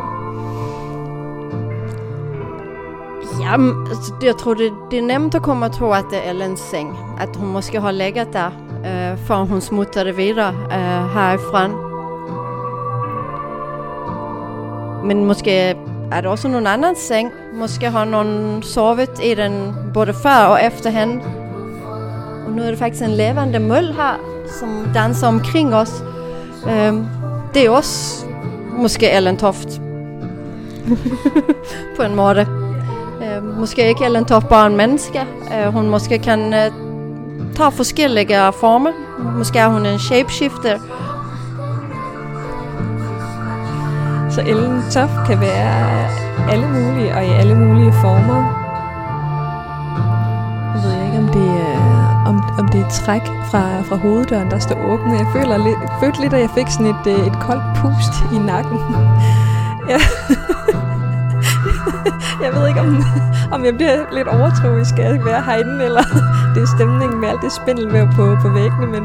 Jamen, 3.40 3.86
altså, 3.88 4.12
jeg 4.22 4.36
tror, 4.36 4.54
det, 4.54 4.72
det 4.90 4.98
er 4.98 5.02
nemt 5.02 5.34
at 5.34 5.42
komme 5.42 5.66
at 5.66 5.72
tro, 5.72 5.90
at 5.90 6.04
det 6.10 6.18
er 6.26 6.30
Ellens 6.30 6.60
seng. 6.60 6.98
At 7.18 7.36
hun 7.36 7.52
måske 7.52 7.80
har 7.80 7.90
ligget 7.90 8.32
der, 8.32 8.50
øh, 8.86 9.18
før 9.18 9.36
hun 9.36 9.60
smuttede 9.60 10.16
videre 10.16 10.54
øh, 10.72 11.08
herifra. 11.14 11.68
Men 15.04 15.24
måske 15.24 15.74
er 16.12 16.20
det 16.20 16.26
også 16.26 16.48
nogen 16.48 16.66
andens 16.66 16.98
seng. 16.98 17.32
Måske 17.54 17.90
har 17.90 18.04
nogen 18.04 18.62
sovet 18.62 19.20
i 19.22 19.34
den 19.34 19.74
både 19.94 20.14
før 20.14 20.44
og 20.44 20.64
efter 20.64 20.90
hende. 20.90 21.20
Og 22.46 22.52
nu 22.52 22.62
er 22.62 22.66
det 22.66 22.78
faktisk 22.78 23.04
en 23.04 23.10
levende 23.10 23.58
møl 23.58 23.92
her, 23.92 24.20
som 24.60 24.90
danser 24.94 25.26
omkring 25.26 25.74
os. 25.74 26.04
Um, 26.64 27.06
det 27.54 27.66
er 27.66 27.70
også 27.70 28.24
måske 28.78 29.10
Ellen 29.10 29.36
Toft. 29.36 29.68
på 31.96 32.02
en 32.02 32.14
måde. 32.14 32.46
Uh, 33.20 33.58
måske 33.58 33.88
ikke 33.88 34.04
Ellen 34.04 34.24
Toft 34.24 34.48
bare 34.48 34.66
en 34.66 34.76
menneske. 34.76 35.20
Uh, 35.66 35.74
hun 35.74 35.88
måske 35.88 36.18
kan 36.18 36.54
uh, 36.54 36.83
ta 37.56 37.68
forskellige 37.68 38.52
former. 38.60 38.90
Måske 39.38 39.58
er 39.58 39.68
hun 39.68 39.86
en 39.86 39.98
shapeshifter. 39.98 40.78
Så 44.30 44.40
Ellen 44.40 44.82
Toft 44.90 45.26
kan 45.26 45.40
være 45.40 46.08
alle 46.50 46.68
mulige 46.68 47.14
og 47.14 47.24
i 47.24 47.28
alle 47.28 47.54
mulige 47.54 47.92
former. 47.92 48.60
Jeg 50.74 50.82
ved 50.84 51.06
ikke, 51.06 51.18
om 51.18 51.28
det 51.28 51.48
er, 51.60 52.24
om, 52.26 52.44
om 52.58 52.68
det 52.68 52.80
er 52.80 52.86
et 52.86 52.92
træk 52.92 53.22
fra, 53.50 53.82
fra 53.82 53.96
hoveddøren, 53.96 54.50
der 54.50 54.58
står 54.58 54.76
åbent. 54.92 55.18
Jeg 55.18 55.26
føler 55.32 55.56
lidt, 55.56 55.78
følte 56.00 56.20
lidt, 56.20 56.34
at 56.34 56.40
jeg 56.40 56.50
fik 56.50 56.66
sådan 56.68 56.86
et, 56.86 57.26
et 57.26 57.38
koldt 57.40 57.64
pust 57.76 58.14
i 58.32 58.38
nakken. 58.38 58.78
Ja. 59.88 59.98
jeg 62.44 62.50
ved 62.54 62.68
ikke, 62.68 62.80
om, 62.80 63.04
om 63.52 63.64
jeg 63.64 63.74
bliver 63.74 63.96
lidt 64.12 64.28
overtroisk 64.28 64.98
af 64.98 65.08
at 65.14 65.24
være 65.24 65.42
herinde, 65.42 65.84
eller 65.84 66.02
det 66.54 66.62
er 66.62 66.70
stemningen 66.76 67.20
med 67.20 67.28
alt 67.28 67.42
det 67.42 67.52
spindelvæv 67.52 68.06
på, 68.16 68.36
på 68.42 68.48
væggene, 68.48 68.86
men 68.86 69.04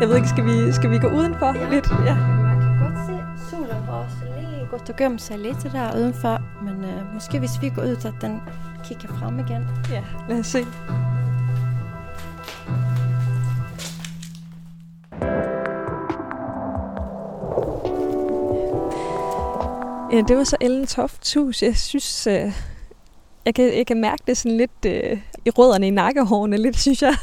jeg 0.00 0.08
ved 0.08 0.16
ikke, 0.16 0.28
skal 0.28 0.44
vi, 0.44 0.72
skal 0.72 0.90
vi 0.90 0.98
gå 0.98 1.08
udenfor 1.08 1.50
ja. 1.54 1.68
lidt? 1.70 1.88
Ja. 2.06 2.14
Man 2.48 2.56
kan 2.60 2.72
godt 2.84 2.98
se 3.06 3.14
solen 3.50 3.82
også 3.88 4.16
lige 4.36 4.66
godt 4.70 4.90
og 4.90 4.96
gemme 4.96 5.18
sig 5.18 5.38
lidt 5.38 5.72
der 5.72 5.96
udenfor, 5.96 6.40
men 6.64 6.76
uh, 6.84 7.14
måske 7.14 7.38
hvis 7.38 7.62
vi 7.62 7.68
går 7.68 7.82
ud, 7.82 7.96
at 8.06 8.14
den 8.20 8.42
kigger 8.84 9.08
frem 9.08 9.38
igen. 9.38 9.68
Ja, 9.90 10.02
lad 10.28 10.38
os 10.40 10.46
se. 10.46 10.66
Ja, 20.16 20.20
det 20.28 20.36
var 20.36 20.44
så 20.44 20.56
Ellen 20.60 20.86
Tofthus. 20.86 21.62
Jeg 21.62 21.76
synes, 21.76 22.26
øh, 22.26 22.52
jeg, 23.44 23.54
kan, 23.54 23.76
jeg 23.76 23.86
kan 23.86 24.00
mærke 24.00 24.22
det 24.26 24.36
sådan 24.36 24.56
lidt 24.56 24.84
øh, 24.86 25.20
i 25.44 25.50
rødderne 25.50 25.86
i 25.86 25.90
nakkehårene, 25.90 26.56
lidt 26.56 26.78
synes 26.78 27.02
jeg. 27.02 27.16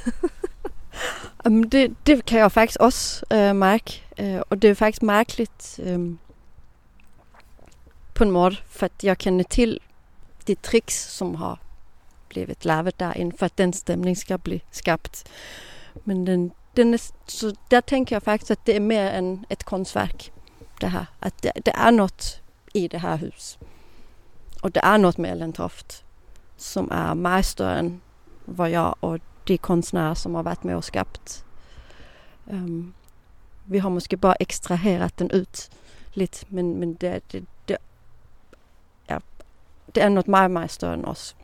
Jamen, 1.45 1.63
det, 1.63 1.95
det 2.07 2.25
kan 2.25 2.39
jeg 2.39 2.51
faktisk 2.51 2.79
også 2.79 3.25
øh, 3.33 3.55
mærke, 3.55 4.03
øh, 4.19 4.41
og 4.49 4.61
det 4.61 4.69
er 4.69 4.73
faktisk 4.73 5.03
mærkeligt 5.03 5.79
øh, 5.83 5.99
på 8.13 8.23
en 8.23 8.31
måde, 8.31 8.55
for 8.65 8.89
jeg 9.03 9.17
kender 9.17 9.45
til 9.49 9.79
de 10.47 10.55
tricks, 10.55 11.15
som 11.15 11.35
har 11.35 11.59
blevet 12.29 12.65
lavet 12.65 12.99
derinde, 12.99 13.35
for 13.39 13.45
at 13.45 13.57
den 13.57 13.73
stemning 13.73 14.17
skal 14.17 14.37
blive 14.37 14.59
skabt. 14.71 15.23
Men 16.05 16.27
den, 16.27 16.51
den 16.77 16.93
er, 16.93 17.11
så 17.27 17.55
der 17.71 17.81
tænker 17.81 18.15
jeg 18.15 18.21
faktisk, 18.21 18.51
at 18.51 18.59
det 18.65 18.75
er 18.75 18.79
mere 18.79 19.17
end 19.17 19.39
et 19.49 19.65
kunstværk, 19.65 20.31
det 20.81 20.91
her. 20.91 21.05
At 21.21 21.33
det, 21.43 21.51
det 21.65 21.73
er 21.75 21.91
noget 21.91 22.42
i 22.73 22.87
det 22.87 23.01
her 23.01 23.17
hus. 23.17 23.59
Og 24.63 24.75
det 24.75 24.81
er 24.83 24.97
noget 24.97 25.19
med 25.19 25.31
Ellen 25.31 25.53
Toft, 25.53 26.05
som 26.57 26.87
er 26.91 27.13
meget 27.13 27.45
større 27.45 27.79
end 27.79 27.99
hvad 28.45 28.69
jeg 28.69 28.93
og 29.01 29.19
de 29.47 29.57
kunstnere, 29.57 30.15
som 30.15 30.35
har 30.35 30.43
været 30.43 30.65
med 30.65 30.75
og 30.75 30.83
skabt. 30.83 31.45
Um, 32.45 32.93
vi 33.65 33.77
har 33.77 33.89
måske 33.89 34.17
bare 34.17 34.41
ekstraheret 34.41 35.19
den 35.19 35.31
ud 35.33 35.69
lidt, 36.13 36.43
men, 36.49 36.77
men 36.77 36.93
det, 36.93 37.31
det, 37.31 37.45
det, 37.67 37.77
ja, 39.09 39.17
det 39.95 40.03
er 40.03 40.09
noget 40.09 40.27
meget, 40.27 40.51
meget 40.51 40.71
større 40.71 40.93
end 40.93 41.05
os. 41.05 41.35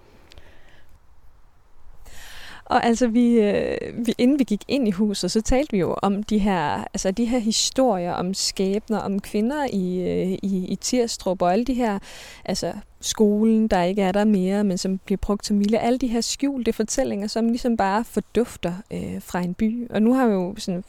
Og 2.70 2.86
altså, 2.86 3.08
vi, 3.08 3.40
øh, 3.40 3.78
vi, 3.94 4.14
inden 4.18 4.40
vi 4.40 4.44
gik 4.44 4.62
ind 4.68 4.88
i 4.88 4.92
huset, 4.92 5.32
så 5.32 5.42
talte 5.42 5.72
vi 5.72 5.78
jo 5.78 5.96
om 6.02 6.24
de 6.24 6.38
her, 6.38 6.84
altså 6.94 7.12
de 7.12 7.26
her 7.26 7.40
historier 7.40 8.14
om 8.14 8.34
skæbner, 8.34 9.00
om 9.00 9.20
kvinder 9.20 9.66
i, 9.74 10.00
øh, 10.00 10.38
i, 10.44 10.66
i 10.68 10.76
Tirstrup, 10.76 11.42
og 11.42 11.54
alle 11.54 11.66
de 11.66 11.74
her, 11.74 12.00
altså 12.46 12.74
skolen, 13.02 13.68
der 13.68 13.84
ikke 13.84 14.02
er 14.02 14.12
der 14.12 14.26
mere, 14.26 14.64
men 14.64 14.78
som 14.78 14.98
bliver 14.98 15.18
brugt 15.18 15.46
som 15.46 15.58
milde. 15.58 15.80
Alle 15.80 16.00
de 16.00 16.08
her 16.08 16.22
skjulte 16.22 16.74
fortællinger, 16.74 17.28
som 17.28 17.48
ligesom 17.48 17.78
bare 17.78 18.04
fordufter 18.06 18.74
øh, 18.92 19.22
fra 19.22 19.40
en 19.40 19.54
by. 19.54 19.88
Og 19.90 20.02
nu 20.02 20.14
har 20.14 20.28
vi 20.28 20.34
jo 20.34 20.56
sådan 20.58 20.84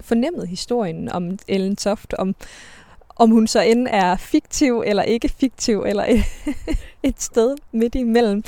fornemmet 0.00 0.48
historien 0.48 1.08
om 1.08 1.38
Ellen 1.48 1.76
Toft, 1.76 2.14
om, 2.14 2.34
om 3.16 3.30
hun 3.30 3.46
så 3.46 3.60
end 3.60 3.88
er 3.90 4.16
fiktiv 4.16 4.82
eller 4.86 5.02
ikke 5.02 5.28
fiktiv, 5.28 5.84
eller 5.86 6.04
et 7.04 7.22
sted 7.22 7.56
midt 7.72 7.94
imellem. 7.94 8.44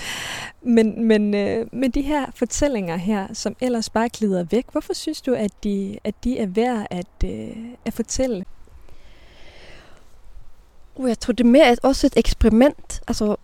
Men, 0.63 1.05
men, 1.05 1.35
øh, 1.35 1.67
men 1.73 1.91
de 1.91 2.03
her 2.03 2.27
fortællinger 2.35 2.97
her, 2.97 3.35
som 3.35 3.57
ellers 3.61 3.91
bare 3.91 4.09
glider 4.09 4.45
væk, 4.45 4.65
hvorfor 4.73 4.95
synes 4.95 5.23
du, 5.23 5.35
at 5.35 5.51
de, 5.65 5.99
at 6.05 6.15
de 6.25 6.39
er 6.39 6.47
værd 6.47 6.87
at, 6.91 7.07
øh, 7.25 7.57
at 7.85 7.93
fortælle? 7.93 8.45
Uh, 10.95 11.09
jeg 11.09 11.19
tror, 11.19 11.33
det 11.33 11.45
er 11.45 11.51
mere 11.51 11.73
et, 11.73 11.79
også 11.83 12.07
et 12.07 12.15
eksperiment 12.17 13.01
altså, 13.09 13.37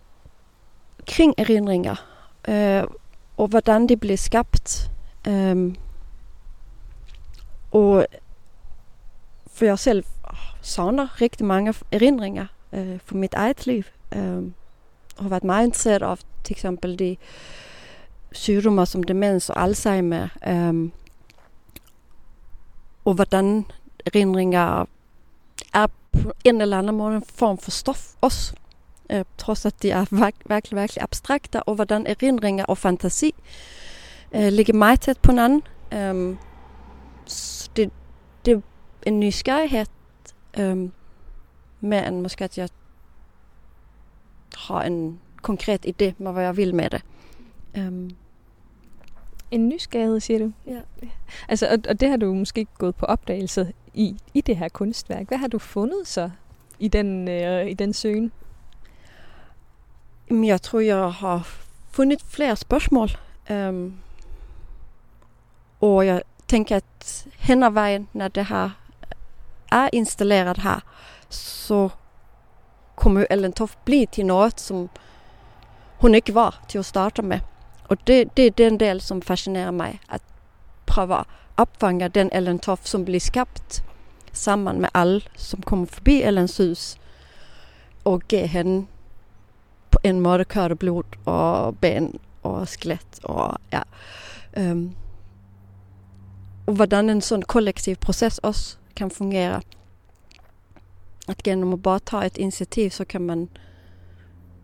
kring 1.07 1.35
erindringer. 1.39 2.07
Øh, 2.49 2.85
og 3.37 3.49
hvordan 3.49 3.87
de 3.89 3.97
bliver 3.97 4.17
skabt. 4.17 4.91
Øh, 5.29 5.75
og 7.71 8.07
for 9.47 9.65
jeg 9.65 9.79
selv 9.79 10.05
savner 10.61 11.21
rigtig 11.21 11.47
mange 11.47 11.75
erindringer 11.93 12.47
øh, 12.73 12.99
for 13.05 13.15
mit 13.15 13.35
eget 13.35 13.67
liv. 13.67 13.83
Øh, 14.15 14.43
har 15.19 15.29
været 15.29 15.45
meget 15.45 15.67
interesseret 15.67 16.03
af 16.03 16.19
til 16.45 16.55
eksempel 16.55 16.99
de 16.99 17.17
sygdomme 18.33 18.87
som 18.87 19.03
demens 19.03 19.51
og 19.51 19.63
Alzheimer. 19.63 20.29
um, 20.47 20.93
og 23.05 23.15
hvordan 23.15 23.67
erindringer 24.07 24.85
er 25.75 25.87
på 26.13 26.33
en 26.45 26.61
eller 26.61 26.79
anden 26.79 26.97
måde 26.97 27.17
en 27.17 27.25
form 27.35 27.59
for 27.59 27.71
stof 27.71 28.09
også. 28.21 28.55
Øh, 29.11 29.25
trods 29.39 29.67
at 29.67 29.83
de 29.83 29.91
er 29.91 30.05
virkelig, 30.51 30.79
virkelig 30.79 31.03
abstrakte, 31.03 31.63
og 31.63 31.75
hvordan 31.75 32.07
erindringer 32.07 32.65
og 32.65 32.79
fantasi 32.79 33.35
øh, 34.35 34.53
ligger 34.53 34.75
meget 34.75 35.01
tæt 35.01 35.19
på 35.19 35.33
hinanden. 35.33 35.63
Øh, 35.93 36.37
det, 37.77 37.91
det 38.45 38.53
er 38.55 38.61
en 39.07 39.21
nysgerrighed 39.21 39.87
øhm, 40.59 40.93
mere 41.81 42.09
end 42.09 42.21
måske 42.21 42.45
at 42.45 42.59
jeg 42.59 42.69
har 44.57 44.83
en 44.83 45.21
konkret 45.43 45.87
idé 45.87 46.13
med, 46.19 46.33
hvad 46.33 46.45
jeg 46.45 46.57
vil 46.57 46.75
med 46.75 46.91
det. 46.91 47.03
Øhm. 47.77 48.11
En 49.51 49.69
nysgerrighed, 49.69 50.21
siger 50.21 50.39
du? 50.39 50.53
Ja. 50.67 50.81
Altså, 51.49 51.67
og, 51.67 51.79
og 51.89 52.01
det 52.01 52.09
har 52.09 52.17
du 52.17 52.35
måske 52.35 52.67
gået 52.79 52.95
på 52.95 53.07
opdagelse 53.07 53.73
i, 53.95 54.17
i 54.35 54.41
det 54.41 54.57
her 54.57 54.69
kunstværk. 54.69 55.29
Hvad 55.29 55.39
har 55.39 55.49
du 55.49 55.59
fundet 55.59 56.07
så 56.09 56.31
i 56.79 56.89
den, 56.89 57.29
øh, 57.29 57.71
i 57.71 57.75
den 57.75 57.93
søgen? 57.93 58.33
Jeg 60.31 60.63
tror, 60.63 60.81
jeg 60.81 61.13
har 61.13 61.49
fundet 61.91 62.23
flere 62.23 62.57
spørgsmål. 62.57 63.09
Øhm, 63.51 63.95
og 65.81 66.07
jeg 66.07 66.23
tænker, 66.49 66.77
at 66.77 67.27
hen 67.39 67.63
ad 67.63 67.71
vejen, 67.71 68.09
når 68.13 68.29
det 68.29 68.47
her 68.47 68.71
er 69.73 69.89
installeret 69.93 70.59
her, 70.59 70.81
så 71.31 71.89
kommer 73.03 73.27
Ellen 73.31 73.53
Toft 73.53 73.79
bli 73.85 74.07
til 74.07 74.27
noget, 74.27 74.61
som 74.61 74.89
hun 75.99 76.15
ikke 76.15 76.35
var 76.35 76.65
til 76.69 76.79
at 76.79 76.85
starte 76.85 77.23
med. 77.23 77.41
Og 77.91 78.07
det, 78.07 78.37
det 78.37 78.47
er 78.47 78.51
den 78.51 78.81
del, 78.81 79.01
som 79.01 79.23
fascinerer 79.23 79.71
mig, 79.71 80.01
at 80.09 80.21
prøve 80.87 81.19
at 81.19 81.27
opfange 81.57 82.09
den 82.09 82.31
Ellen 82.33 82.59
Toft, 82.59 82.89
som 82.89 83.05
bliver 83.05 83.21
skabt 83.21 83.83
sammen 84.33 84.81
med 84.81 84.89
alle, 84.95 85.21
som 85.37 85.63
kommer 85.63 85.87
forbi 85.87 86.23
Ellens 86.23 86.57
hus, 86.57 86.97
og 88.05 88.23
give 88.29 88.47
hende 88.47 88.87
på 89.91 89.99
en 90.05 90.21
måde 90.21 90.45
køre 90.45 90.77
blod 90.77 91.19
og 91.25 91.77
ben 91.79 92.19
og 92.43 92.69
skelet 92.69 93.21
og 93.25 93.59
ja. 93.73 93.83
Um, 94.57 94.95
og 96.67 96.75
hvordan 96.75 97.11
en 97.11 97.21
sådan 97.21 97.43
kollektiv 97.43 97.97
proces 97.97 98.39
også 98.39 98.77
kan 98.97 99.11
fungere. 99.11 99.61
Att 101.29 101.47
genom 101.47 101.73
att 101.73 101.81
bara 101.81 101.99
ta 101.99 102.25
ett 102.25 102.39
initiativ 102.39 102.91
så 102.91 103.05
kan 103.05 103.27
man 103.27 103.49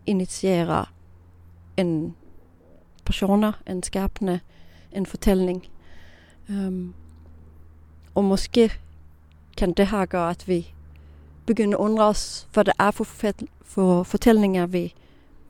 initiera 0.05 0.87
en 1.75 2.13
personer, 3.03 3.53
en 3.65 3.83
skapende, 3.83 4.39
en 4.91 5.05
fortælling. 5.05 5.69
Um, 6.49 6.55
ehm, 6.55 6.93
og 8.15 8.23
måske 8.23 8.71
kan 9.57 9.73
det 9.73 9.87
her 9.87 10.05
gøre, 10.05 10.29
at 10.29 10.47
vi 10.47 10.73
begynder 11.45 11.77
at 11.77 11.81
undre 11.81 12.05
os, 12.05 12.47
hvad 12.53 12.65
det 12.65 12.73
er 12.79 12.91
for, 12.91 13.03
for 13.61 14.03
fortællinger, 14.03 14.65
vi 14.65 14.93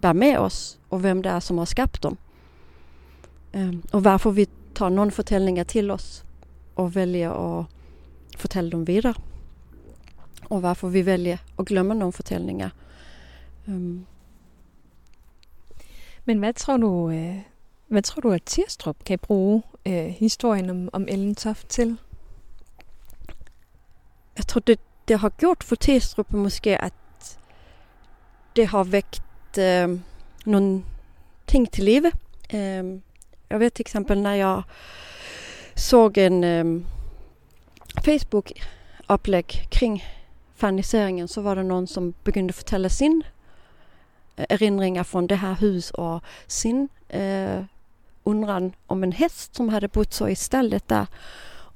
bærer 0.01 0.13
med 0.13 0.37
os, 0.37 0.79
og 0.89 0.99
hvem 0.99 1.23
det 1.23 1.31
er, 1.31 1.39
som 1.39 1.57
har 1.57 1.65
skabt 1.65 2.03
dem. 2.03 2.17
Ehm, 3.53 3.69
um, 3.69 3.83
og 3.91 4.01
hvorfor 4.01 4.31
vi 4.31 4.45
tager 4.75 4.89
nogle 4.89 5.11
fortællinger 5.11 5.63
til 5.63 5.91
os 5.91 6.25
och 6.79 6.95
väljer 6.95 7.59
att 7.59 7.65
fortælle 8.37 8.71
dem 8.71 8.87
videre. 8.87 9.13
Og 10.49 10.59
hvorfor 10.59 10.89
vi 10.89 11.05
vælger 11.05 11.37
at 11.59 11.65
glemme 11.65 11.95
nogle 11.95 12.13
fortællinger. 12.13 12.69
Um. 13.67 14.05
Men 16.25 16.39
hvad 16.39 16.53
tror 16.53 16.77
du, 16.77 17.09
øh, 17.09 17.35
hvad 17.87 18.01
tror 18.01 18.21
du, 18.21 18.31
at 18.31 18.43
Tirstrup 18.43 18.95
kan 19.05 19.19
bruge 19.19 19.63
øh, 19.85 20.05
historien 20.05 20.69
om, 20.69 20.89
om 20.93 21.05
Ellen 21.07 21.35
Toft 21.35 21.69
til? 21.69 21.97
Jeg 24.37 24.47
tror, 24.47 24.59
det, 24.59 24.79
det 25.07 25.19
har 25.19 25.29
gjort 25.29 25.63
for 25.63 25.75
Tirstrup 25.75 26.33
måske, 26.33 26.81
at 26.81 26.93
det 28.55 28.67
har 28.67 28.83
vægt 28.83 29.57
øh, 29.59 29.99
nogle 30.45 30.83
ting 31.47 31.71
til 31.71 31.83
live. 31.83 32.11
Øh, 32.53 32.99
jeg 33.49 33.59
ved 33.59 33.69
til 33.69 33.83
eksempel, 33.83 34.21
når 34.21 34.31
jeg 34.31 34.61
såg 35.75 36.17
en 36.17 36.43
um, 36.43 36.85
Facebook-oplæg 38.03 39.67
kring 39.71 40.01
faniseringen 40.59 41.27
så 41.27 41.41
var 41.41 41.55
det 41.55 41.63
någon 41.63 41.87
som 41.87 42.13
begyndte 42.23 42.53
fortælle 42.53 42.89
sin 42.89 43.23
uh, 44.39 44.45
erindringer 44.49 45.03
från 45.03 45.27
det 45.27 45.35
här 45.35 45.55
hus 45.55 45.91
och 45.91 46.23
sin 46.47 46.89
øh, 47.09 47.57
eh, 47.57 47.65
undran 48.23 48.73
om 48.87 49.03
en 49.03 49.11
häst 49.11 49.55
som 49.55 49.69
hade 49.69 49.87
bott 49.87 50.13
så 50.13 50.27
i 50.27 50.35
stället 50.35 50.87
där 50.87 51.07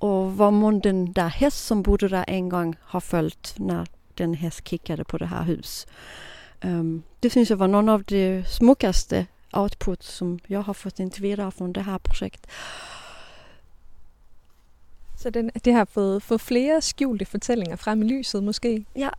och 0.03 0.37
vad 0.37 0.53
må 0.53 0.71
den 0.71 1.13
där 1.13 1.29
häst 1.29 1.65
som 1.65 1.83
bodde 1.83 2.07
där 2.09 2.25
en 2.27 2.49
gång 2.49 2.75
har 2.81 2.99
följt 2.99 3.55
när 3.57 3.87
den 4.17 4.33
häst 4.33 4.67
kickade 4.67 5.03
på 5.03 5.17
det 5.17 5.25
här 5.25 5.43
hus. 5.43 5.87
Um, 6.61 7.03
det 7.19 7.29
syns 7.29 7.49
jag 7.49 7.57
var 7.57 7.67
någon 7.67 7.89
av 7.89 8.03
de 8.03 8.43
smukaste 8.47 9.25
output 9.51 10.03
som 10.03 10.39
jag 10.47 10.61
har 10.61 10.73
fått 10.73 10.99
intervjua 10.99 11.51
från 11.51 11.73
det 11.73 11.81
här 11.81 11.99
projektet. 11.99 12.51
Så 15.23 15.29
den, 15.29 15.49
det 15.65 15.73
har 15.73 15.85
fået, 15.85 16.23
fået 16.23 16.41
flere 16.41 16.81
skjulte 16.81 17.25
fortællinger 17.25 17.75
frem 17.75 18.01
i 18.01 18.05
lyset 18.05 18.43
måske? 18.43 18.85
Ja. 18.95 19.09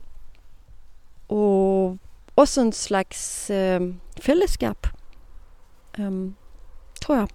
Og 1.29 1.99
også 2.37 2.61
en 2.61 2.73
slags 2.73 3.51
øh, 3.51 3.81
fællesskab, 4.21 4.87
øh, 5.99 6.31
tror 7.01 7.15
jeg. 7.15 7.29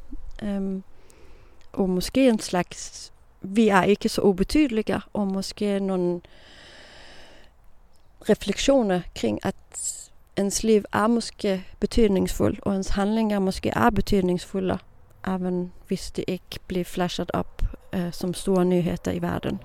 Øh, 0.43 0.81
og 1.73 1.89
måske 1.89 2.29
en 2.29 2.39
slags, 2.39 3.11
vi 3.41 3.67
er 3.67 3.83
ikke 3.83 4.09
så 4.09 4.21
ubetydelige, 4.21 5.01
og 5.13 5.27
måske 5.27 5.79
nogle 5.79 6.21
refleksioner 8.29 9.01
kring, 9.15 9.39
at 9.45 9.55
ens 10.37 10.63
liv 10.63 10.83
er 10.93 11.07
måske 11.07 11.65
betydningsfuld, 11.79 12.57
og 12.61 12.75
ens 12.75 12.89
handlinger 12.89 13.39
måske 13.39 13.69
er 13.69 13.89
betydningsfulde, 13.89 14.77
även 15.27 15.73
hvis 15.87 16.11
det 16.11 16.25
ikke 16.27 16.59
bliver 16.67 16.85
flashet 16.85 17.31
op 17.33 17.78
eh, 17.93 18.11
som 18.11 18.33
stora 18.33 18.63
nyheter 18.63 19.11
i 19.11 19.19
världen. 19.19 19.59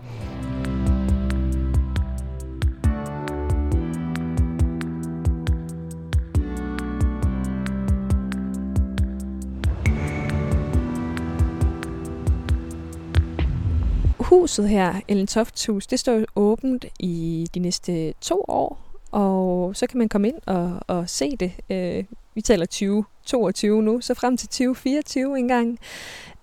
Huset 14.19 14.69
her, 14.69 15.01
Ellen 15.09 15.27
Tofts 15.27 15.67
hus, 15.67 15.87
det 15.87 15.99
står 15.99 16.25
åbent 16.37 16.85
i 17.01 17.49
de 17.55 17.61
næste 17.61 18.13
to 18.21 18.45
år, 18.49 18.79
og 19.11 19.77
så 19.77 19.87
kan 19.87 19.99
man 19.99 20.09
komme 20.09 20.29
ind 20.29 20.39
og, 20.47 20.81
og 20.87 21.09
se 21.09 21.37
det. 21.37 21.53
Øh, 21.71 22.05
vi 22.35 22.41
taler 22.41 22.67
2022 22.67 23.83
nu, 23.83 24.01
så 24.01 24.15
frem 24.15 24.37
til 24.37 24.49
2024 24.49 25.39
engang. 25.39 25.79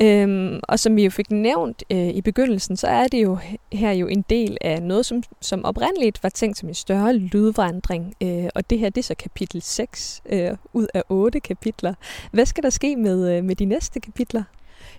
Øhm, 0.02 0.60
og 0.64 0.80
som 0.80 0.96
vi 0.96 1.04
jo 1.04 1.10
fik 1.10 1.32
nævnt 1.32 1.84
øh, 1.90 2.08
i 2.08 2.22
begyndelsen, 2.22 2.78
så 2.78 2.88
er 2.88 3.08
det 3.08 3.24
jo 3.24 3.38
her 3.72 3.92
jo 3.92 4.08
en 4.08 4.26
del 4.30 4.58
af 4.62 4.82
noget, 4.82 5.06
som, 5.06 5.24
som 5.42 5.66
oprindeligt 5.66 6.24
var 6.24 6.30
tænkt 6.30 6.58
som 6.58 6.70
en 6.70 6.76
større 6.76 7.14
lydvandring. 7.14 8.14
Øh, 8.24 8.50
og 8.56 8.70
det 8.70 8.80
her, 8.80 8.90
det 8.90 8.98
er 8.98 9.04
så 9.04 9.16
kapitel 9.16 9.62
6 9.62 10.22
øh, 10.26 10.52
ud 10.74 10.88
af 10.94 11.04
8 11.10 11.40
kapitler. 11.40 11.94
Hvad 12.32 12.46
skal 12.46 12.64
der 12.64 12.70
ske 12.70 12.96
med, 12.96 13.38
øh, 13.38 13.44
med 13.44 13.56
de 13.56 13.66
næste 13.66 14.00
kapitler? 14.00 14.44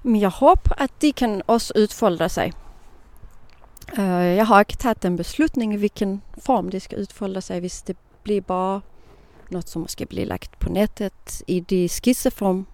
Men 0.02 0.20
jeg 0.20 0.28
håber, 0.28 0.83
at 0.83 0.90
de 1.02 1.12
kan 1.12 1.42
også 1.46 1.72
udfolde 1.76 2.28
sig. 2.28 2.52
Uh, 3.92 4.37
jeg 4.37 4.46
har 4.46 4.61
ikke 4.61 4.76
taget 4.76 5.05
en 5.05 5.16
beslutning 5.16 5.74
i 5.74 5.76
hvilken 5.76 6.22
form 6.38 6.68
det 6.68 6.83
skal 6.83 6.98
udfolde 6.98 7.40
sig, 7.40 7.61
hvis 7.61 7.83
det 7.83 7.96
bliver 8.22 8.40
bare 8.40 8.81
något 9.52 9.68
som 9.68 9.88
ska 9.88 10.06
bli 10.06 10.24
lagt 10.24 10.58
på 10.58 10.70
nätet 10.70 11.42
i 11.46 11.60
de 11.60 11.88
skisseform 11.88 12.66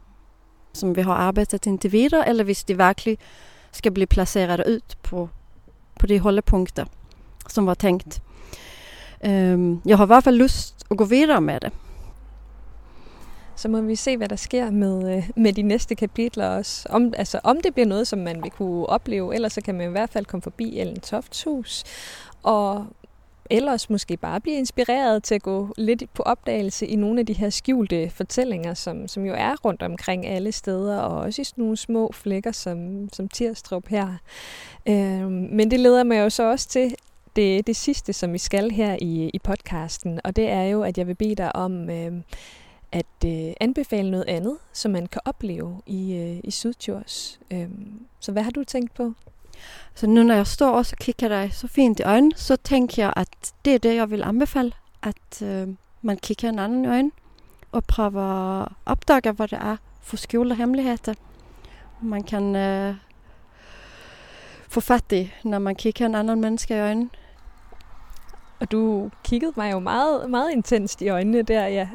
som 0.73 0.95
vi 0.95 1.03
har 1.03 1.15
arbetat 1.15 1.67
inte 1.67 1.89
vidare 1.89 2.25
eller 2.25 2.45
hvis 2.45 2.65
de 2.65 2.75
verkligen 2.75 3.19
ska 3.71 3.91
bli 3.91 4.07
placerade 4.07 4.65
ut 4.65 5.03
på, 5.03 5.29
på 5.99 6.07
de 6.07 6.19
hållpunkter 6.19 6.87
som 7.47 7.67
var 7.67 7.75
tänkt. 7.75 8.23
Ehm, 9.21 9.55
um, 9.55 9.83
jeg 9.85 9.97
har 9.97 10.07
i 10.07 10.07
hvert 10.07 10.25
fald 10.25 10.37
lyst 10.37 10.87
at 10.91 10.97
gå 10.97 11.05
videre 11.05 11.41
med 11.41 11.61
det. 11.61 11.73
Så 13.57 13.69
må 13.69 13.81
vi 13.81 13.97
se, 13.97 14.17
hvad 14.17 14.29
der 14.29 14.37
sker 14.37 14.71
med, 14.71 15.17
øh, 15.17 15.31
med 15.37 15.53
de 15.53 15.63
næste 15.63 15.95
kapitler 15.95 16.49
også. 16.49 16.89
Om, 16.91 17.15
altså, 17.17 17.41
om 17.45 17.61
det 17.61 17.75
bliver 17.75 17.87
noget, 17.87 18.07
som 18.07 18.19
man 18.19 18.43
vil 18.43 18.51
kunne 18.51 18.87
opleve, 18.87 19.35
eller 19.35 19.49
så 19.49 19.61
kan 19.61 19.75
man 19.75 19.89
i 19.89 19.91
hvert 19.91 20.11
fald 20.11 20.25
komme 20.25 20.43
forbi 20.43 20.79
Ellen 20.79 21.01
Tofts 21.01 21.45
hus. 21.45 21.85
Og 22.43 22.87
ellers 23.51 23.91
måske 23.91 24.17
bare 24.17 24.41
blive 24.41 24.57
inspireret 24.57 25.23
til 25.23 25.35
at 25.35 25.43
gå 25.43 25.75
lidt 25.77 26.15
på 26.15 26.23
opdagelse 26.23 26.87
i 26.87 26.97
nogle 26.97 27.21
af 27.21 27.27
de 27.27 27.33
her 27.33 27.51
skjulte 27.51 28.11
fortællinger, 28.11 28.75
som, 28.75 29.09
som 29.09 29.25
jo 29.25 29.35
er 29.37 29.57
rundt 29.65 29.83
omkring 29.83 30.27
alle 30.27 30.53
steder, 30.53 30.99
og 30.99 31.21
også 31.21 31.43
i 31.43 31.45
sådan 31.45 31.63
nogle 31.63 31.77
små 31.77 32.13
flækker 32.13 32.53
som, 32.53 33.09
som 33.13 33.29
Tirstrup 33.29 33.89
her. 33.89 34.15
Øh, 34.89 35.31
men 35.31 35.71
det 35.71 35.81
leder 35.81 36.05
mig 36.05 36.21
jo 36.21 36.31
så 36.31 36.51
også 36.51 36.69
til 36.69 36.95
det, 37.37 37.67
det 37.67 37.77
sidste, 37.77 38.13
som 38.13 38.33
vi 38.33 38.39
skal 38.39 38.71
her 38.71 38.97
i, 39.01 39.31
i 39.35 39.39
podcasten, 39.39 40.21
og 40.25 40.37
det 40.37 40.49
er 40.49 40.63
jo, 40.63 40.83
at 40.83 40.99
jeg 40.99 41.07
vil 41.07 41.15
bede 41.15 41.35
dig 41.35 41.57
om 41.57 41.91
øh, 41.91 42.13
at 42.93 43.07
øh, 43.27 43.53
anbefale 43.61 44.11
noget 44.11 44.25
andet, 44.29 44.57
som 44.73 44.93
man 44.93 45.07
kan 45.07 45.21
opleve 45.25 45.83
i, 45.87 46.15
øh, 46.15 46.41
i 46.45 46.51
Sydtjurs. 46.51 47.41
Øh, 47.51 47.69
så 48.21 48.33
hvad 48.33 48.43
har 48.43 48.51
du 48.51 48.65
tænkt 48.65 48.95
på? 48.95 49.13
Så 49.95 50.07
nu 50.07 50.23
når 50.23 50.35
jeg 50.35 50.47
står 50.47 50.71
og 50.71 50.87
så 50.87 50.97
kigger 50.97 51.29
dig 51.29 51.51
så 51.53 51.69
fint 51.69 52.01
i 52.01 52.03
øjnene, 52.03 52.33
så 52.37 52.57
tænker 52.57 53.03
jeg, 53.03 53.13
at 53.17 53.29
det 53.65 53.75
er 53.75 53.79
det, 53.79 53.95
jeg 53.95 54.11
vil 54.11 54.23
anbefale. 54.23 54.73
At 55.03 55.43
øh, 55.43 55.69
man 56.03 56.17
kigger 56.17 56.49
en 56.49 56.59
anden 56.59 56.85
i 56.85 56.89
øjnene 56.89 57.11
og 57.73 57.85
prøver 57.85 58.63
at 58.63 58.69
opdage, 58.87 59.33
hvad 59.33 59.49
det 59.49 59.59
er 59.61 59.77
for 60.03 60.17
skjulte 60.17 60.55
hemmeligheder. 60.55 61.15
Man 62.03 62.23
kan 62.23 62.57
øh, 62.57 62.95
få 64.69 64.81
fat 64.81 65.13
i, 65.13 65.33
når 65.45 65.59
man 65.59 65.77
kigger 65.77 66.07
en 66.07 66.15
anden 66.15 66.41
menneske 66.41 66.77
i 66.77 66.81
øjnene. 66.81 67.11
Og 68.61 68.73
du 68.73 69.11
kiggede 69.25 69.53
mig 69.57 69.73
jo 69.73 69.79
meget, 69.79 70.31
meget 70.31 70.53
intenst 70.53 71.03
i 71.03 71.09
øjnene 71.09 71.43
der. 71.43 71.67
Ja. 71.67 71.89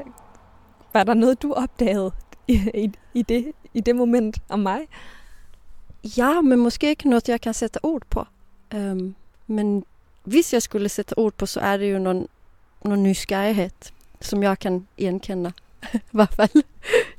Var 0.93 1.03
der 1.03 1.13
noget, 1.13 1.41
du 1.41 1.53
opdagede 1.53 2.11
i, 2.47 2.53
i, 2.73 2.91
i, 3.13 3.21
det, 3.21 3.51
i 3.73 3.79
det 3.79 3.95
moment 3.95 4.37
om 4.49 4.59
mig? 4.59 4.79
Ja, 6.17 6.41
men 6.41 6.59
måske 6.59 6.89
ikke 6.89 7.09
noget, 7.09 7.29
jeg 7.29 7.41
kan 7.41 7.53
sætte 7.53 7.79
ord 7.83 8.01
på. 8.09 8.25
Um, 8.75 9.15
men 9.47 9.83
hvis 10.23 10.53
jeg 10.53 10.61
skulle 10.61 10.89
sætte 10.89 11.17
ord 11.17 11.33
på, 11.33 11.45
så 11.45 11.59
er 11.59 11.77
det 11.77 11.93
jo 11.93 11.99
nogen, 11.99 12.27
nogen 12.85 13.03
nysgerrighed, 13.03 13.69
som 14.21 14.43
jeg 14.43 14.59
kan 14.59 14.87
genkende. 14.97 15.51
I 15.93 15.97
hvert 16.11 16.33
fald. 16.33 16.63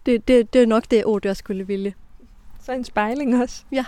Det, 0.07 0.29
det, 0.29 0.53
det 0.53 0.63
er 0.63 0.67
nok 0.67 0.85
det 0.91 1.05
ord, 1.05 1.27
jeg 1.27 1.37
skulle 1.37 1.67
ville. 1.67 1.95
Så 2.63 2.73
en 2.73 2.85
spejling 2.85 3.43
også? 3.43 3.65
Ja. 3.73 3.85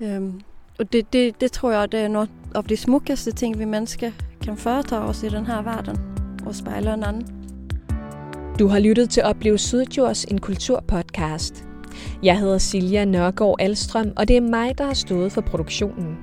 Um, 0.00 0.40
og 0.78 0.92
det, 0.92 1.12
det, 1.12 1.40
det 1.40 1.52
tror 1.52 1.72
jeg, 1.72 1.92
det 1.92 2.00
er 2.00 2.08
noget 2.08 2.30
af 2.54 2.64
de 2.64 2.76
smukkeste 2.76 3.32
ting, 3.32 3.58
vi 3.58 3.64
mennesker 3.64 4.10
kan 4.42 4.56
foretage 4.56 5.02
os 5.02 5.22
i 5.22 5.28
den 5.28 5.46
her 5.46 5.62
verden. 5.62 5.98
Og 6.46 6.54
spejle 6.54 6.94
en 6.94 7.04
anden. 7.04 7.26
Du 8.58 8.68
har 8.68 8.78
lyttet 8.78 9.10
til 9.10 9.22
Oplev 9.22 9.58
Sydjords, 9.58 10.24
en 10.24 10.40
kulturpodcast. 10.40 11.67
Jeg 12.22 12.38
hedder 12.38 12.58
Silja 12.58 13.04
Nørgaard 13.04 13.56
Alstrøm, 13.58 14.12
og 14.16 14.28
det 14.28 14.36
er 14.36 14.40
mig, 14.40 14.78
der 14.78 14.84
har 14.84 14.94
stået 14.94 15.32
for 15.32 15.40
produktionen. 15.40 16.16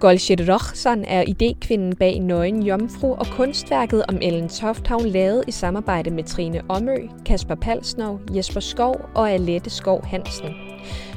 Golshet 0.00 0.48
Rochsan 0.48 1.04
er 1.04 1.24
idékvinden 1.24 1.98
bag 1.98 2.20
Nøgen 2.20 2.62
Jomfru, 2.62 3.12
og 3.12 3.26
kunstværket 3.26 4.04
om 4.08 4.18
Ellen 4.22 4.48
Toft 4.48 4.86
har 4.86 4.98
hun 4.98 5.06
lavet 5.06 5.44
i 5.48 5.50
samarbejde 5.50 6.10
med 6.10 6.24
Trine 6.24 6.62
Omø, 6.68 6.96
Kasper 7.26 7.54
Palsnov, 7.54 8.20
Jesper 8.30 8.60
Skov 8.60 9.00
og 9.14 9.30
Alette 9.30 9.70
Skov 9.70 10.04
Hansen. 10.06 10.50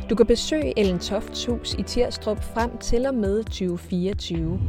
Du 0.09 0.15
kan 0.15 0.25
besøge 0.25 0.79
Ellen 0.79 0.99
Tofts 0.99 1.45
hus 1.45 1.75
i 1.79 1.83
Tirstrup 1.83 2.43
frem 2.43 2.77
til 2.77 3.05
og 3.05 3.15
med 3.15 3.43
2024. 3.43 4.59